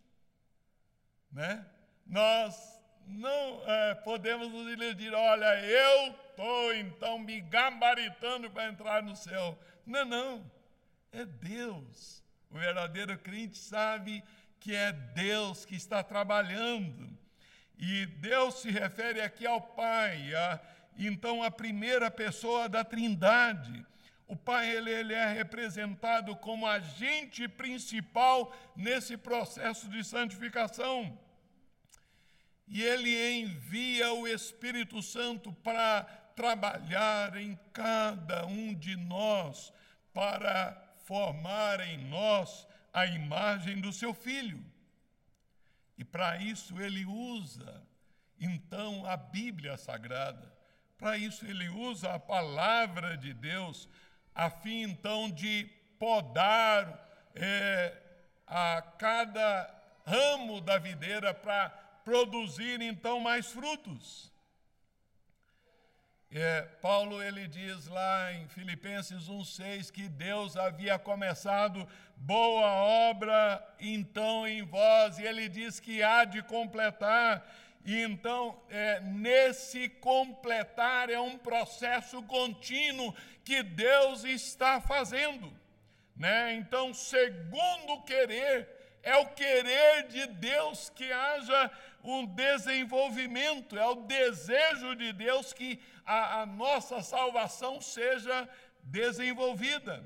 Né? 1.31 1.65
Nós 2.05 2.81
não 3.05 3.61
é, 3.69 3.95
podemos 3.95 4.51
nos 4.51 4.71
iludir, 4.71 5.13
olha, 5.13 5.61
eu 5.63 6.15
estou 6.29 6.73
então 6.73 7.19
me 7.19 7.39
gabaritando 7.41 8.49
para 8.49 8.67
entrar 8.67 9.03
no 9.03 9.15
céu. 9.15 9.59
Não, 9.85 10.05
não, 10.05 10.51
é 11.11 11.25
Deus 11.25 12.25
o 12.55 12.57
verdadeiro 12.57 13.17
crente 13.17 13.57
sabe 13.57 14.23
que 14.61 14.73
é 14.73 14.93
Deus 14.93 15.65
que 15.65 15.75
está 15.75 16.01
trabalhando. 16.01 17.09
E 17.77 18.05
Deus 18.05 18.61
se 18.61 18.71
refere 18.71 19.19
aqui 19.19 19.45
ao 19.45 19.59
Pai, 19.59 20.33
a, 20.33 20.61
então 20.97 21.43
a 21.43 21.51
primeira 21.51 22.09
pessoa 22.09 22.69
da 22.69 22.83
Trindade. 22.83 23.85
O 24.27 24.35
Pai 24.35 24.69
ele, 24.71 24.89
ele 24.89 25.13
é 25.13 25.31
representado 25.31 26.35
como 26.35 26.65
agente 26.65 27.47
principal 27.47 28.55
nesse 28.75 29.17
processo 29.17 29.87
de 29.89 30.03
santificação. 30.03 31.19
E 32.67 32.81
ele 32.81 33.41
envia 33.41 34.13
o 34.13 34.27
Espírito 34.27 35.01
Santo 35.01 35.51
para 35.53 36.03
trabalhar 36.35 37.35
em 37.37 37.57
cada 37.71 38.45
um 38.45 38.73
de 38.73 38.95
nós, 38.95 39.71
para 40.13 40.75
formar 41.05 41.79
em 41.81 41.97
nós 42.09 42.67
a 42.91 43.05
imagem 43.05 43.79
do 43.79 43.93
seu 43.93 44.13
filho. 44.13 44.63
E 45.97 46.03
para 46.03 46.37
isso 46.37 46.81
ele 46.81 47.05
usa, 47.05 47.85
então, 48.39 49.05
a 49.05 49.15
Bíblia 49.15 49.77
Sagrada. 49.77 50.54
Para 51.05 51.19
isso 51.19 51.45
ele 51.45 51.69
usa 51.69 52.15
a 52.15 52.19
palavra 52.19 53.15
de 53.15 53.31
Deus, 53.31 53.87
a 54.33 54.49
fim 54.49 54.81
então 54.81 55.29
de 55.29 55.69
podar 55.99 57.07
é, 57.35 57.95
a 58.47 58.81
cada 58.97 59.71
ramo 60.03 60.59
da 60.59 60.79
videira 60.79 61.31
para 61.31 61.69
produzir 62.03 62.81
então 62.81 63.19
mais 63.19 63.51
frutos. 63.51 64.31
É, 66.31 66.63
Paulo 66.81 67.21
ele 67.21 67.47
diz 67.47 67.85
lá 67.85 68.33
em 68.33 68.47
Filipenses 68.47 69.29
1,6 69.29 69.91
que 69.91 70.09
Deus 70.09 70.57
havia 70.57 70.97
começado 70.97 71.87
boa 72.17 72.65
obra 73.11 73.63
então 73.79 74.47
em 74.47 74.63
vós, 74.63 75.19
e 75.19 75.23
ele 75.23 75.49
diz 75.49 75.79
que 75.79 76.01
há 76.01 76.25
de 76.25 76.41
completar. 76.41 77.47
E 77.85 78.01
então, 78.01 78.59
é, 78.67 78.99
nesse 78.99 79.87
completar 79.87 81.11
é 81.11 81.19
um 81.19 81.37
processo 81.37 82.21
contínuo 82.23 83.15
que 83.43 83.61
Deus 83.61 84.23
está 84.23 84.81
fazendo. 84.81 85.53
Né? 86.15 86.55
Então, 86.55 86.95
segundo 86.95 88.01
querer, 88.01 88.67
é 89.03 89.15
o 89.17 89.27
querer 89.27 90.07
de 90.07 90.25
Deus 90.25 90.89
que 90.89 91.11
haja 91.11 91.71
um 92.03 92.25
desenvolvimento, 92.25 93.77
é 93.77 93.85
o 93.85 94.01
desejo 94.01 94.95
de 94.95 95.13
Deus 95.13 95.53
que 95.53 95.79
a, 96.03 96.41
a 96.41 96.45
nossa 96.47 97.03
salvação 97.03 97.79
seja 97.79 98.49
desenvolvida. 98.81 100.03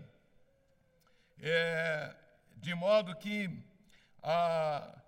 É, 1.41 2.13
de 2.57 2.75
modo 2.75 3.15
que 3.15 3.49
a, 4.21 4.98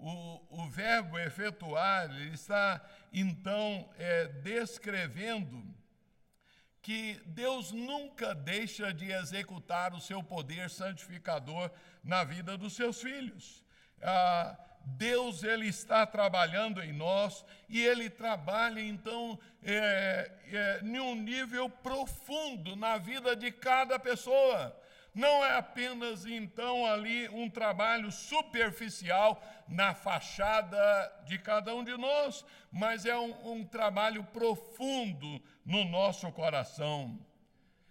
o, 0.00 0.62
o 0.62 0.68
verbo 0.68 1.18
efetuar 1.18 2.10
ele 2.10 2.34
está 2.34 2.80
então 3.12 3.88
é, 3.98 4.26
descrevendo 4.26 5.62
que 6.82 7.20
Deus 7.26 7.72
nunca 7.72 8.34
deixa 8.34 8.92
de 8.92 9.12
executar 9.12 9.92
o 9.92 10.00
seu 10.00 10.22
poder 10.22 10.70
santificador 10.70 11.70
na 12.02 12.24
vida 12.24 12.56
dos 12.56 12.72
seus 12.72 13.02
filhos. 13.02 13.62
Ah, 14.00 14.56
Deus 14.82 15.44
ele 15.44 15.66
está 15.66 16.06
trabalhando 16.06 16.82
em 16.82 16.92
nós 16.92 17.44
e 17.68 17.84
ele 17.84 18.08
trabalha 18.08 18.80
então 18.80 19.38
é, 19.62 20.32
é, 20.46 20.80
em 20.82 20.98
um 20.98 21.14
nível 21.14 21.68
profundo 21.68 22.74
na 22.74 22.96
vida 22.96 23.36
de 23.36 23.52
cada 23.52 23.98
pessoa. 23.98 24.74
Não 25.14 25.44
é 25.44 25.56
apenas 25.56 26.24
então 26.24 26.86
ali 26.86 27.28
um 27.30 27.50
trabalho 27.50 28.12
superficial 28.12 29.42
na 29.66 29.94
fachada 29.94 30.78
de 31.26 31.38
cada 31.38 31.74
um 31.74 31.82
de 31.82 31.96
nós, 31.96 32.44
mas 32.70 33.04
é 33.04 33.16
um, 33.18 33.52
um 33.52 33.64
trabalho 33.64 34.22
profundo 34.24 35.42
no 35.64 35.84
nosso 35.84 36.30
coração. 36.32 37.18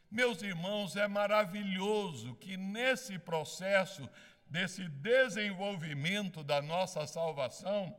Meus 0.09 0.41
irmãos, 0.41 0.95
é 0.95 1.07
maravilhoso 1.07 2.35
que 2.35 2.57
nesse 2.57 3.19
processo 3.19 4.09
desse 4.49 4.87
desenvolvimento 4.87 6.43
da 6.43 6.61
nossa 6.61 7.05
salvação, 7.05 7.95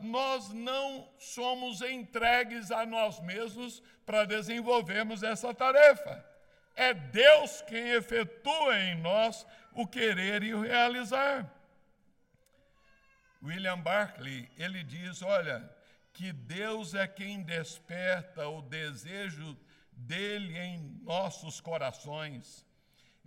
nós 0.00 0.50
não 0.50 1.12
somos 1.18 1.80
entregues 1.82 2.70
a 2.70 2.86
nós 2.86 3.18
mesmos 3.20 3.82
para 4.06 4.24
desenvolvermos 4.24 5.22
essa 5.22 5.52
tarefa. 5.52 6.24
É 6.74 6.94
Deus 6.94 7.62
quem 7.62 7.90
efetua 7.90 8.78
em 8.78 8.96
nós 8.96 9.46
o 9.72 9.86
querer 9.86 10.42
e 10.42 10.54
o 10.54 10.62
realizar. 10.62 11.50
William 13.42 13.78
Barclay, 13.80 14.50
ele 14.56 14.82
diz, 14.84 15.22
olha, 15.22 15.68
que 16.12 16.32
Deus 16.32 16.94
é 16.94 17.06
quem 17.06 17.42
desperta 17.42 18.46
o 18.48 18.62
desejo 18.62 19.56
dele 19.92 20.58
em 20.58 20.78
nossos 21.02 21.60
corações. 21.60 22.66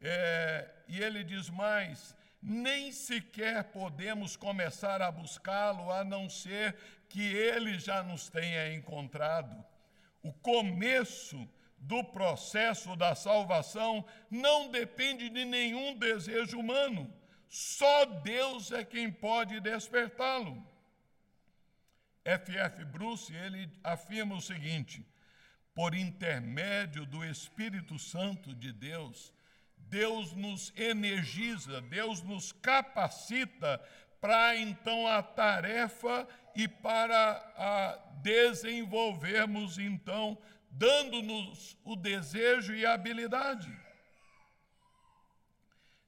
É, 0.02 0.70
e 0.88 1.02
ele 1.02 1.24
diz 1.24 1.50
mais: 1.50 2.16
nem 2.42 2.92
sequer 2.92 3.64
podemos 3.66 4.36
começar 4.36 5.02
a 5.02 5.12
buscá-lo 5.12 5.92
a 5.92 6.04
não 6.04 6.30
ser 6.30 6.76
que 7.08 7.22
ele 7.22 7.80
já 7.80 8.04
nos 8.04 8.30
tenha 8.30 8.74
encontrado. 8.74 9.64
O 10.22 10.34
começo 10.34 11.50
do 11.84 12.04
processo 12.04 12.96
da 12.96 13.14
salvação 13.14 14.06
não 14.30 14.70
depende 14.70 15.30
de 15.30 15.46
nenhum 15.46 15.98
desejo 15.98 16.60
humano, 16.60 17.14
só 17.50 18.06
Deus 18.06 18.72
é 18.72 18.84
quem 18.84 19.12
pode 19.12 19.60
despertá-lo. 19.60 20.66
F.F. 22.26 22.86
Bruce, 22.86 23.34
ele 23.34 23.70
afirma 23.84 24.36
o 24.36 24.42
seguinte: 24.42 25.06
por 25.76 25.94
intermédio 25.94 27.06
do 27.06 27.24
Espírito 27.24 28.00
Santo 28.00 28.56
de 28.56 28.72
Deus, 28.72 29.34
Deus 29.78 30.34
nos 30.34 30.74
energiza, 30.78 31.82
Deus 31.82 32.22
nos 32.24 32.54
capacita 32.54 33.80
para 34.22 34.56
então 34.56 35.06
a 35.06 35.22
tarefa 35.22 36.26
e 36.56 36.66
para 36.66 37.32
a 37.58 38.00
desenvolvermos 38.22 39.78
então, 39.78 40.38
dando-nos 40.74 41.78
o 41.84 41.96
desejo 41.96 42.74
e 42.76 42.86
a 42.86 42.94
habilidade. 42.94 43.72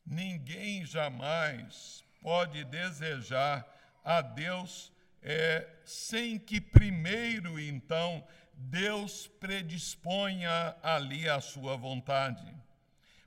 Ninguém 0.06 0.86
jamais 0.86 2.04
pode 2.22 2.64
desejar 2.66 3.66
a 4.04 4.22
Deus 4.22 4.92
é, 5.22 5.68
sem 5.84 6.38
que 6.38 6.60
primeiro 6.60 7.60
então 7.60 8.26
Deus 8.54 9.28
predisponha 9.28 10.76
ali 10.82 11.28
a 11.28 11.40
sua 11.40 11.76
vontade. 11.76 12.54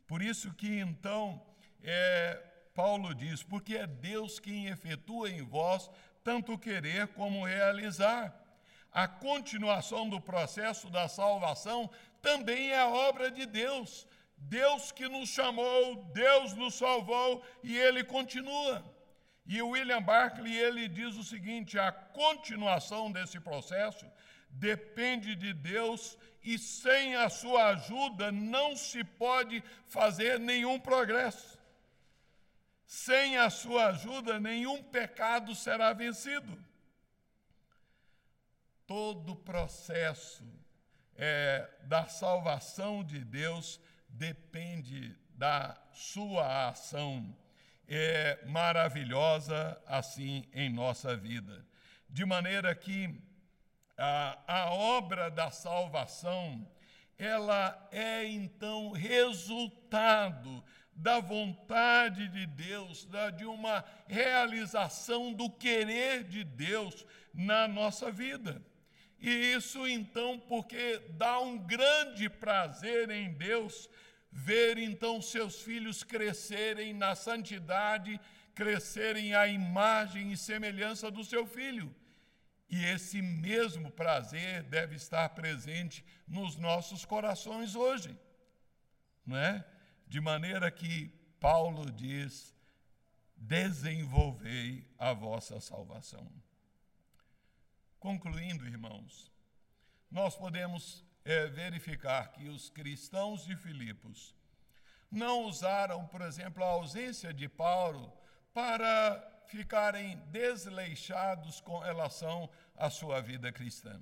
Por 0.06 0.22
isso 0.22 0.52
que 0.54 0.78
então 0.78 1.44
é, 1.82 2.42
Paulo 2.74 3.14
diz: 3.14 3.42
porque 3.42 3.76
é 3.76 3.86
Deus 3.86 4.38
quem 4.38 4.66
efetua 4.66 5.30
em 5.30 5.42
vós 5.42 5.90
tanto 6.24 6.58
querer 6.58 7.08
como 7.08 7.44
realizar. 7.44 8.34
A 8.92 9.06
continuação 9.06 10.08
do 10.08 10.20
processo 10.20 10.88
da 10.90 11.08
salvação 11.08 11.90
também 12.20 12.72
é 12.72 12.84
obra 12.84 13.30
de 13.30 13.46
Deus. 13.46 14.06
Deus 14.36 14.92
que 14.92 15.08
nos 15.08 15.28
chamou, 15.28 15.96
Deus 16.12 16.54
nos 16.54 16.74
salvou 16.74 17.44
e 17.62 17.76
ele 17.76 18.04
continua. 18.04 18.84
E 19.46 19.60
William 19.62 20.02
Barclay 20.02 20.56
ele 20.56 20.88
diz 20.88 21.16
o 21.16 21.24
seguinte: 21.24 21.78
a 21.78 21.90
continuação 21.90 23.10
desse 23.10 23.40
processo 23.40 24.06
depende 24.50 25.34
de 25.34 25.52
Deus 25.52 26.16
e 26.42 26.58
sem 26.58 27.16
a 27.16 27.28
sua 27.28 27.68
ajuda 27.68 28.30
não 28.32 28.76
se 28.76 29.02
pode 29.04 29.62
fazer 29.86 30.38
nenhum 30.38 30.78
progresso. 30.78 31.58
Sem 32.86 33.36
a 33.36 33.50
sua 33.50 33.88
ajuda, 33.88 34.40
nenhum 34.40 34.82
pecado 34.82 35.54
será 35.54 35.92
vencido. 35.92 36.58
Todo 38.88 39.32
o 39.32 39.36
processo 39.36 40.42
é, 41.14 41.68
da 41.82 42.06
salvação 42.06 43.04
de 43.04 43.22
Deus 43.22 43.78
depende 44.08 45.14
da 45.34 45.76
sua 45.92 46.70
ação 46.70 47.36
é, 47.86 48.42
maravilhosa 48.46 49.78
assim 49.86 50.48
em 50.54 50.72
nossa 50.72 51.14
vida. 51.14 51.66
De 52.08 52.24
maneira 52.24 52.74
que 52.74 53.14
a, 53.94 54.38
a 54.46 54.72
obra 54.72 55.30
da 55.30 55.50
salvação, 55.50 56.66
ela 57.18 57.90
é 57.92 58.24
então 58.26 58.92
resultado 58.92 60.64
da 60.94 61.20
vontade 61.20 62.26
de 62.28 62.46
Deus, 62.46 63.04
da, 63.04 63.28
de 63.28 63.44
uma 63.44 63.84
realização 64.06 65.30
do 65.30 65.50
querer 65.50 66.24
de 66.24 66.42
Deus 66.42 67.04
na 67.34 67.68
nossa 67.68 68.10
vida. 68.10 68.66
E 69.20 69.52
isso 69.54 69.86
então 69.86 70.38
porque 70.38 70.98
dá 71.10 71.40
um 71.40 71.58
grande 71.58 72.28
prazer 72.28 73.10
em 73.10 73.32
Deus 73.32 73.88
ver 74.30 74.78
então 74.78 75.20
seus 75.20 75.60
filhos 75.60 76.04
crescerem 76.04 76.92
na 76.92 77.14
santidade, 77.14 78.20
crescerem 78.54 79.34
à 79.34 79.48
imagem 79.48 80.32
e 80.32 80.36
semelhança 80.36 81.10
do 81.10 81.24
seu 81.24 81.46
filho. 81.46 81.94
E 82.70 82.84
esse 82.84 83.22
mesmo 83.22 83.90
prazer 83.90 84.62
deve 84.64 84.94
estar 84.94 85.28
presente 85.30 86.04
nos 86.26 86.56
nossos 86.56 87.04
corações 87.04 87.74
hoje, 87.74 88.16
não 89.24 89.36
é? 89.36 89.64
De 90.06 90.20
maneira 90.20 90.70
que 90.70 91.08
Paulo 91.40 91.90
diz: 91.90 92.54
desenvolvei 93.36 94.86
a 94.98 95.12
vossa 95.14 95.60
salvação. 95.60 96.30
Concluindo, 97.98 98.66
irmãos, 98.66 99.32
nós 100.10 100.36
podemos 100.36 101.04
é, 101.24 101.46
verificar 101.46 102.32
que 102.32 102.48
os 102.48 102.70
cristãos 102.70 103.44
de 103.44 103.56
Filipos 103.56 104.34
não 105.10 105.44
usaram, 105.44 106.06
por 106.06 106.20
exemplo, 106.20 106.62
a 106.62 106.68
ausência 106.68 107.32
de 107.32 107.48
Paulo 107.48 108.12
para 108.52 109.42
ficarem 109.46 110.16
desleixados 110.26 111.60
com 111.60 111.78
relação 111.78 112.48
à 112.76 112.90
sua 112.90 113.20
vida 113.20 113.50
cristã. 113.50 114.00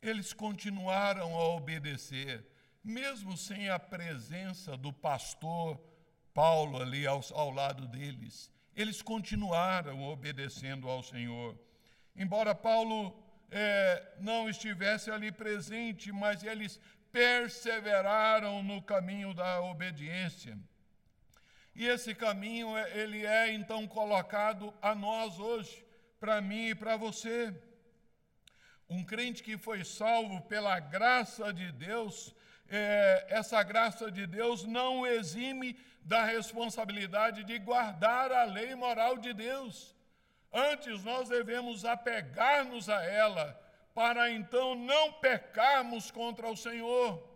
Eles 0.00 0.32
continuaram 0.32 1.34
a 1.36 1.48
obedecer, 1.54 2.44
mesmo 2.82 3.36
sem 3.36 3.68
a 3.68 3.78
presença 3.78 4.76
do 4.76 4.92
pastor 4.92 5.80
Paulo 6.34 6.80
ali 6.80 7.06
ao, 7.06 7.20
ao 7.32 7.50
lado 7.50 7.86
deles. 7.86 8.50
Eles 8.74 9.02
continuaram 9.02 10.02
obedecendo 10.02 10.88
ao 10.88 11.02
Senhor. 11.02 11.56
Embora 12.14 12.54
Paulo 12.54 13.16
é, 13.50 14.14
não 14.20 14.48
estivesse 14.48 15.10
ali 15.10 15.30
presente, 15.30 16.12
mas 16.12 16.42
eles 16.42 16.80
perseveraram 17.10 18.62
no 18.62 18.80
caminho 18.82 19.34
da 19.34 19.60
obediência. 19.60 20.58
E 21.74 21.86
esse 21.86 22.14
caminho, 22.14 22.76
é, 22.76 22.98
ele 22.98 23.24
é 23.24 23.52
então 23.52 23.86
colocado 23.86 24.72
a 24.80 24.94
nós 24.94 25.38
hoje, 25.38 25.84
para 26.20 26.40
mim 26.40 26.68
e 26.68 26.74
para 26.74 26.96
você. 26.96 27.54
Um 28.88 29.04
crente 29.04 29.42
que 29.42 29.56
foi 29.56 29.84
salvo 29.84 30.40
pela 30.42 30.78
graça 30.78 31.52
de 31.52 31.72
Deus, 31.72 32.34
é, 32.68 33.26
essa 33.28 33.62
graça 33.62 34.10
de 34.10 34.26
Deus 34.26 34.64
não 34.64 35.06
exime 35.06 35.78
da 36.02 36.24
responsabilidade 36.24 37.44
de 37.44 37.58
guardar 37.58 38.32
a 38.32 38.44
lei 38.44 38.74
moral 38.74 39.16
de 39.18 39.32
Deus. 39.32 39.94
Antes, 40.52 41.02
nós 41.02 41.28
devemos 41.28 41.84
apegar-nos 41.84 42.88
a 42.88 43.02
ela, 43.02 43.58
para 43.94 44.30
então 44.30 44.74
não 44.74 45.12
pecarmos 45.14 46.10
contra 46.10 46.48
o 46.48 46.56
Senhor. 46.56 47.26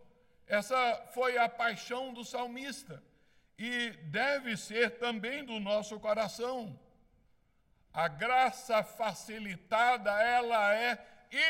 Essa 0.47 1.03
foi 1.13 1.39
a 1.39 1.49
paixão 1.49 2.13
do 2.13 2.25
salmista 2.25 3.03
e 3.59 3.91
deve 4.05 4.57
ser 4.57 4.99
também 4.99 5.45
do 5.45 5.59
nosso 5.59 5.99
coração. 5.99 6.79
A 7.93 8.09
graça 8.09 8.83
facilitada, 8.83 10.11
ela 10.23 10.75
é 10.75 10.99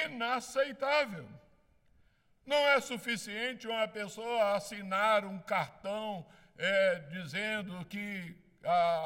inaceitável. 0.04 1.28
Não 2.46 2.56
é 2.56 2.80
suficiente 2.80 3.66
uma 3.66 3.88
pessoa 3.88 4.54
assinar 4.54 5.24
um 5.24 5.40
cartão 5.40 6.24
é, 6.56 7.00
dizendo 7.10 7.84
que 7.86 8.36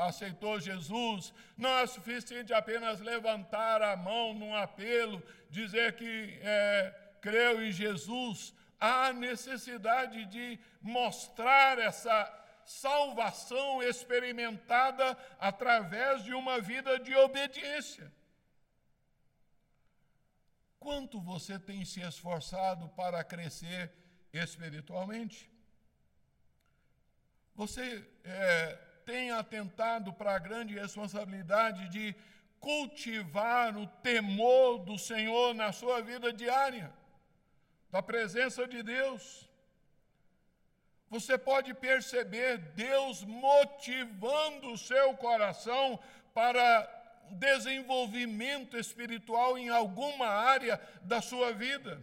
aceitou 0.07 0.59
Jesus, 0.59 1.33
não 1.57 1.79
é 1.79 1.87
suficiente 1.87 2.53
apenas 2.53 3.01
levantar 3.01 3.83
a 3.83 3.97
mão 3.97 4.35
num 4.35 4.55
apelo, 4.55 5.23
dizer 5.51 5.95
que 5.97 6.39
é, 6.43 6.95
creu 7.21 7.63
em 7.63 7.71
Jesus. 7.71 8.55
Há 8.79 9.13
necessidade 9.13 10.25
de 10.27 10.59
mostrar 10.81 11.79
essa 11.79 12.37
salvação 12.65 13.83
experimentada 13.83 15.17
através 15.39 16.25
de 16.25 16.33
uma 16.33 16.61
vida 16.61 16.99
de 16.99 17.15
obediência. 17.15 18.11
Quanto 20.79 21.21
você 21.21 21.59
tem 21.59 21.85
se 21.85 22.01
esforçado 22.01 22.89
para 22.91 23.23
crescer 23.23 23.93
espiritualmente? 24.33 25.51
Você 27.55 28.09
é, 28.25 28.79
tem 29.11 29.33
atentado 29.33 30.13
para 30.13 30.37
a 30.37 30.39
grande 30.39 30.73
responsabilidade 30.75 31.89
de 31.89 32.15
cultivar 32.61 33.77
o 33.77 33.85
temor 34.09 34.79
do 34.79 34.97
Senhor 34.97 35.53
na 35.53 35.73
sua 35.73 36.01
vida 36.01 36.33
diária, 36.33 36.93
da 37.91 38.01
presença 38.01 38.69
de 38.69 38.85
Deus. 38.85 39.51
Você 41.09 41.37
pode 41.37 41.75
perceber 41.75 42.59
Deus 42.59 43.25
motivando 43.25 44.71
o 44.71 44.79
seu 44.79 45.15
coração 45.15 45.99
para 46.33 46.65
desenvolvimento 47.33 48.77
espiritual 48.79 49.59
em 49.59 49.71
alguma 49.71 50.29
área 50.29 50.81
da 51.03 51.21
sua 51.21 51.53
vida. 51.53 52.01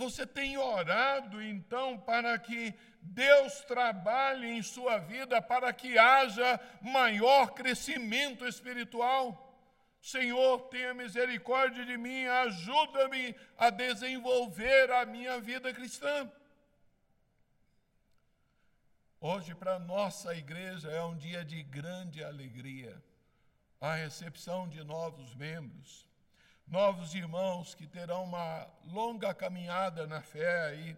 Você 0.00 0.26
tem 0.26 0.56
orado 0.56 1.42
então 1.42 1.98
para 1.98 2.38
que 2.38 2.74
Deus 3.02 3.60
trabalhe 3.66 4.46
em 4.46 4.62
sua 4.62 4.96
vida 4.96 5.42
para 5.42 5.70
que 5.74 5.98
haja 5.98 6.58
maior 6.80 7.50
crescimento 7.52 8.46
espiritual? 8.46 9.22
Senhor, 10.00 10.70
tenha 10.70 10.94
misericórdia 10.94 11.84
de 11.84 11.98
mim, 11.98 12.24
ajuda-me 12.24 13.36
a 13.58 13.68
desenvolver 13.68 14.90
a 14.90 15.04
minha 15.04 15.38
vida 15.38 15.70
cristã. 15.70 16.32
Hoje, 19.20 19.54
para 19.54 19.78
nossa 19.78 20.34
igreja, 20.34 20.90
é 20.90 21.04
um 21.04 21.14
dia 21.14 21.44
de 21.44 21.62
grande 21.62 22.24
alegria. 22.24 23.04
A 23.78 23.96
recepção 23.96 24.66
de 24.66 24.82
novos 24.82 25.34
membros, 25.34 26.09
novos 26.70 27.14
irmãos 27.16 27.74
que 27.74 27.86
terão 27.86 28.22
uma 28.22 28.66
longa 28.84 29.34
caminhada 29.34 30.06
na 30.06 30.22
fé 30.22 30.66
aí. 30.66 30.96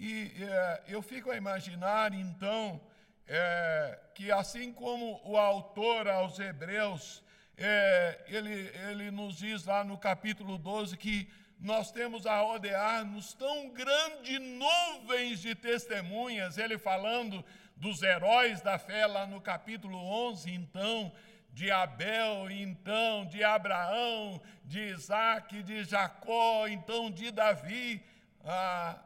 E 0.00 0.32
é, 0.42 0.82
eu 0.88 1.00
fico 1.00 1.30
a 1.30 1.36
imaginar, 1.36 2.12
então, 2.12 2.80
é, 3.26 3.98
que 4.14 4.32
assim 4.32 4.72
como 4.72 5.20
o 5.24 5.36
autor 5.36 6.08
aos 6.08 6.38
Hebreus, 6.40 7.22
é, 7.56 8.24
ele, 8.26 8.70
ele 8.90 9.10
nos 9.12 9.36
diz 9.36 9.64
lá 9.64 9.84
no 9.84 9.96
capítulo 9.96 10.58
12 10.58 10.96
que 10.96 11.30
nós 11.60 11.92
temos 11.92 12.26
a 12.26 12.40
rodear-nos 12.40 13.34
tão 13.34 13.70
grande 13.70 14.38
nuvens 14.38 15.40
de 15.40 15.54
testemunhas, 15.54 16.58
ele 16.58 16.78
falando 16.78 17.44
dos 17.76 18.02
heróis 18.02 18.60
da 18.60 18.76
fé 18.76 19.06
lá 19.06 19.24
no 19.24 19.40
capítulo 19.40 19.98
11, 19.98 20.52
então, 20.52 21.12
de 21.50 21.70
Abel, 21.70 22.50
então, 22.50 23.26
de 23.26 23.42
Abraão, 23.42 24.40
de 24.64 24.80
Isaac, 24.80 25.62
de 25.62 25.84
Jacó, 25.84 26.66
então, 26.68 27.10
de 27.10 27.30
Davi. 27.30 28.04
Ah, 28.44 29.02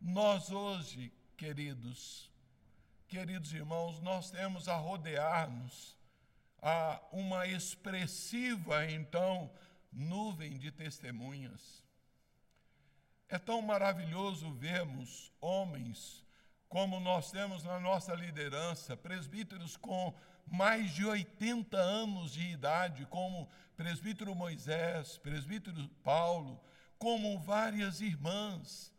nós 0.00 0.50
hoje, 0.50 1.12
queridos, 1.36 2.30
queridos 3.08 3.52
irmãos, 3.52 4.00
nós 4.00 4.30
temos 4.30 4.68
a 4.68 4.76
rodear-nos 4.76 5.96
a 6.60 7.00
uma 7.12 7.46
expressiva, 7.46 8.90
então, 8.90 9.50
nuvem 9.92 10.58
de 10.58 10.70
testemunhas. 10.70 11.84
É 13.28 13.38
tão 13.38 13.60
maravilhoso 13.60 14.50
vermos 14.52 15.32
homens 15.40 16.26
como 16.68 17.00
nós 17.00 17.30
temos 17.30 17.64
na 17.64 17.80
nossa 17.80 18.14
liderança, 18.14 18.96
presbíteros 18.96 19.76
com 19.76 20.14
mais 20.50 20.92
de 20.92 21.04
80 21.04 21.76
anos 21.76 22.32
de 22.32 22.50
idade, 22.50 23.06
como 23.06 23.48
presbítero 23.76 24.34
Moisés, 24.34 25.18
presbítero 25.18 25.88
Paulo, 26.02 26.60
como 26.98 27.38
várias 27.38 28.00
irmãs, 28.00 28.92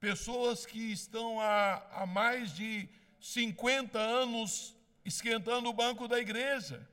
pessoas 0.00 0.66
que 0.66 0.92
estão 0.92 1.40
há, 1.40 1.82
há 1.92 2.06
mais 2.06 2.52
de 2.52 2.88
50 3.20 3.98
anos 3.98 4.76
esquentando 5.04 5.68
o 5.68 5.72
banco 5.72 6.08
da 6.08 6.18
igreja. 6.18 6.88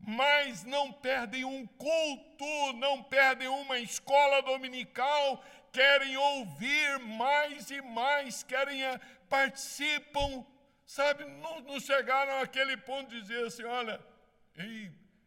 Mas 0.00 0.64
não 0.64 0.92
perdem 0.92 1.44
um 1.44 1.66
culto, 1.66 2.72
não 2.74 3.02
perdem 3.02 3.48
uma 3.48 3.78
escola 3.78 4.40
dominical, 4.42 5.42
querem 5.72 6.16
ouvir 6.16 6.98
mais 7.00 7.70
e 7.70 7.80
mais, 7.82 8.42
querem 8.42 8.80
participam, 9.28 10.44
sabe? 10.88 11.24
Não, 11.24 11.60
não 11.60 11.78
chegaram 11.78 12.40
àquele 12.40 12.76
ponto 12.76 13.10
de 13.10 13.20
dizer 13.20 13.46
assim: 13.46 13.62
olha, 13.62 14.00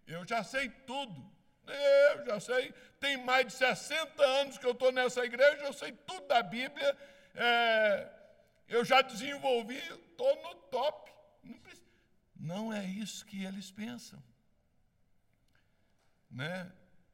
eu 0.06 0.26
já 0.26 0.44
sei 0.44 0.68
tudo, 0.70 1.32
eu 2.18 2.26
já 2.26 2.40
sei, 2.40 2.74
tem 3.00 3.16
mais 3.24 3.48
de 3.48 3.54
60 3.54 4.22
anos 4.42 4.58
que 4.58 4.66
eu 4.66 4.72
estou 4.72 4.92
nessa 4.92 5.24
igreja, 5.24 5.64
eu 5.64 5.74
sei 5.74 5.94
tudo 5.94 6.28
da 6.28 6.44
Bíblia, 6.44 6.98
é, 7.36 8.10
eu 8.68 8.84
já 8.84 9.02
desenvolvi, 9.02 9.78
estou 9.78 10.36
no 10.44 10.56
top. 10.56 11.10
Não, 12.36 12.74
é 12.74 12.84
isso 12.84 13.26
que 13.26 13.46
eles 13.46 13.72
pensam 13.72 14.22
né? 16.32 16.72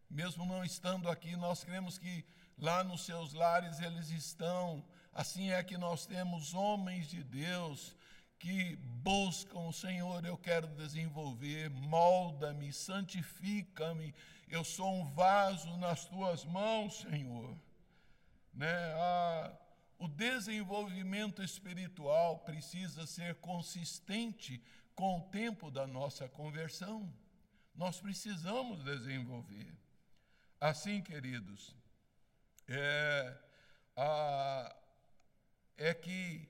Mesmo 0.10 0.46
não 0.46 0.64
estando 0.64 1.10
aqui, 1.10 1.36
nós 1.36 1.64
cremos 1.64 1.98
que 1.98 2.24
lá 2.58 2.84
nos 2.84 3.02
seus 3.06 3.34
lares 3.34 3.80
eles 3.80 4.10
estão. 4.10 4.86
Assim 5.12 5.52
é 5.52 5.64
que 5.64 5.78
nós 5.78 6.06
temos 6.06 6.54
homens 6.54 7.10
de 7.10 7.24
Deus 7.24 7.96
que 8.40 8.76
buscam 8.76 9.68
o 9.68 9.74
Senhor, 9.74 10.24
eu 10.26 10.38
quero 10.38 10.68
desenvolver, 10.68 11.70
molda-me, 11.70 12.72
santifica-me, 12.72 14.14
eu 14.48 14.64
sou 14.64 14.94
um 14.94 15.06
vaso 15.14 15.76
nas 15.78 16.06
tuas 16.06 16.46
mãos, 16.46 17.00
Senhor. 17.02 17.58
Né? 18.54 18.94
Ah, 18.96 19.52
o 19.98 20.08
desenvolvimento 20.08 21.44
espiritual 21.44 22.40
precisa 22.40 23.06
ser 23.08 23.36
consistente 23.36 24.62
com 24.96 25.20
o 25.20 25.30
tempo 25.30 25.70
da 25.70 25.86
nossa 25.88 26.28
conversão 26.28 27.12
nós 27.78 28.02
precisamos 28.02 28.84
desenvolver. 28.84 29.72
Assim, 30.60 31.00
queridos, 31.00 31.76
é, 32.68 33.38
a, 33.96 34.76
é 35.78 35.94
que 35.94 36.50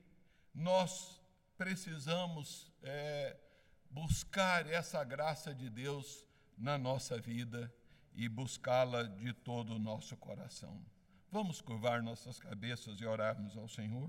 nós 0.54 1.20
precisamos 1.58 2.72
é, 2.84 3.36
buscar 3.90 4.64
essa 4.68 5.02
graça 5.02 5.52
de 5.52 5.68
Deus 5.68 6.24
na 6.56 6.78
nossa 6.78 7.20
vida 7.20 7.74
e 8.14 8.28
buscá-la 8.28 9.02
de 9.02 9.32
todo 9.32 9.74
o 9.74 9.78
nosso 9.78 10.16
coração. 10.16 10.80
Vamos 11.32 11.60
curvar 11.60 12.00
nossas 12.00 12.38
cabeças 12.38 13.00
e 13.00 13.04
orarmos 13.04 13.56
ao 13.56 13.68
Senhor? 13.68 14.08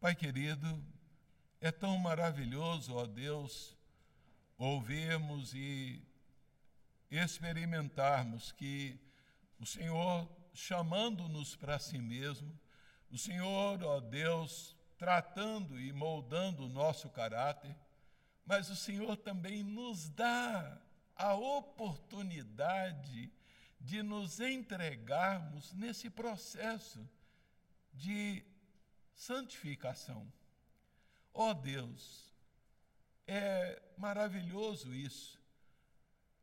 Pai 0.00 0.16
querido, 0.16 0.82
é 1.60 1.70
tão 1.70 1.98
maravilhoso, 1.98 2.94
ó 2.94 3.06
Deus, 3.06 3.76
ouvirmos 4.56 5.52
e 5.52 6.02
experimentarmos 7.10 8.52
que 8.52 8.98
o 9.58 9.66
Senhor 9.66 10.26
chamando-nos 10.54 11.54
para 11.54 11.78
si 11.78 11.98
mesmo, 11.98 12.58
o 13.10 13.18
Senhor, 13.18 13.82
ó 13.82 14.00
Deus, 14.00 14.76
tratando 14.96 15.80
e 15.80 15.92
moldando 15.92 16.64
o 16.64 16.68
nosso 16.68 17.08
caráter, 17.10 17.76
mas 18.46 18.70
o 18.70 18.76
Senhor 18.76 19.16
também 19.16 19.62
nos 19.62 20.08
dá 20.10 20.80
a 21.16 21.34
oportunidade 21.34 23.32
de 23.80 24.02
nos 24.02 24.40
entregarmos 24.40 25.72
nesse 25.72 26.10
processo 26.10 27.08
de 27.92 28.44
santificação. 29.14 30.30
Ó 31.32 31.52
Deus, 31.54 32.32
é 33.26 33.82
maravilhoso 33.96 34.94
isso. 34.94 35.40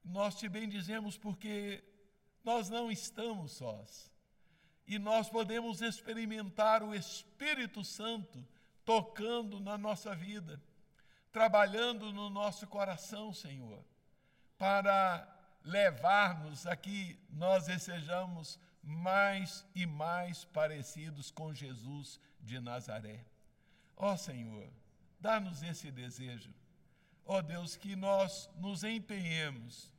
Nós 0.03 0.36
te 0.36 0.47
bendizemos 0.47 1.18
porque 1.18 1.84
nós 2.43 2.70
não 2.70 2.91
estamos 2.91 3.51
sós. 3.51 4.11
E 4.88 4.98
nós 4.98 5.30
podemos 5.30 5.82
experimentar 5.82 6.82
o 6.82 6.96
Espírito 6.96 7.84
Santo 7.84 8.44
tocando 8.86 9.60
na 9.60 9.78
nossa 9.78 10.16
vida, 10.16 10.62
trabalhando 11.32 12.14
no 12.14 12.30
nosso 12.30 12.66
coração, 12.68 13.34
Senhor, 13.34 13.84
para 14.58 15.28
levar-nos 15.62 16.66
a 16.66 16.76
que 16.76 17.20
nós 17.30 17.66
sejamos 17.82 18.58
mais 18.82 19.66
e 19.76 19.86
mais 19.86 20.46
parecidos 20.46 21.30
com 21.30 21.54
Jesus 21.54 22.18
de 22.40 22.58
Nazaré. 22.62 23.26
Ó 23.98 24.16
Senhor, 24.16 24.70
dá-nos 25.20 25.62
esse 25.62 25.92
desejo. 25.92 26.54
Ó 27.26 27.42
Deus, 27.42 27.76
que 27.76 27.94
nós 27.94 28.50
nos 28.56 28.86
empenhemos 28.86 29.92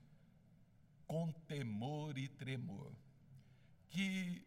com 1.06 1.30
temor 1.46 2.16
e 2.16 2.26
tremor. 2.26 2.90
Que 3.90 4.42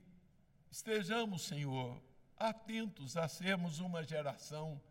estejamos, 0.71 1.43
Senhor, 1.43 2.01
atentos 2.37 3.17
a 3.17 3.27
sermos 3.27 3.79
uma 3.79 4.03
geração 4.03 4.81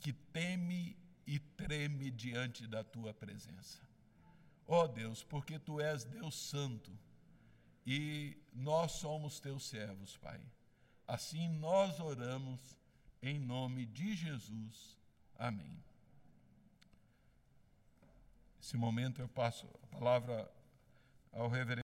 que 0.00 0.12
teme 0.12 0.96
e 1.26 1.38
treme 1.38 2.10
diante 2.10 2.66
da 2.66 2.82
tua 2.82 3.14
presença. 3.14 3.78
Ó 4.66 4.86
Deus, 4.86 5.22
porque 5.22 5.58
tu 5.58 5.80
és 5.80 6.04
Deus 6.04 6.34
Santo 6.34 6.90
e 7.86 8.36
nós 8.52 8.92
somos 8.92 9.38
teus 9.38 9.68
servos, 9.68 10.16
Pai. 10.16 10.40
Assim 11.06 11.48
nós 11.48 12.00
oramos 12.00 12.78
em 13.20 13.38
nome 13.38 13.86
de 13.86 14.14
Jesus. 14.14 14.98
Amém. 15.36 15.82
Nesse 18.56 18.76
momento 18.76 19.20
eu 19.20 19.28
passo 19.28 19.68
a 19.82 19.86
palavra 19.88 20.50
ao 21.32 21.48
reverendo. 21.48 21.80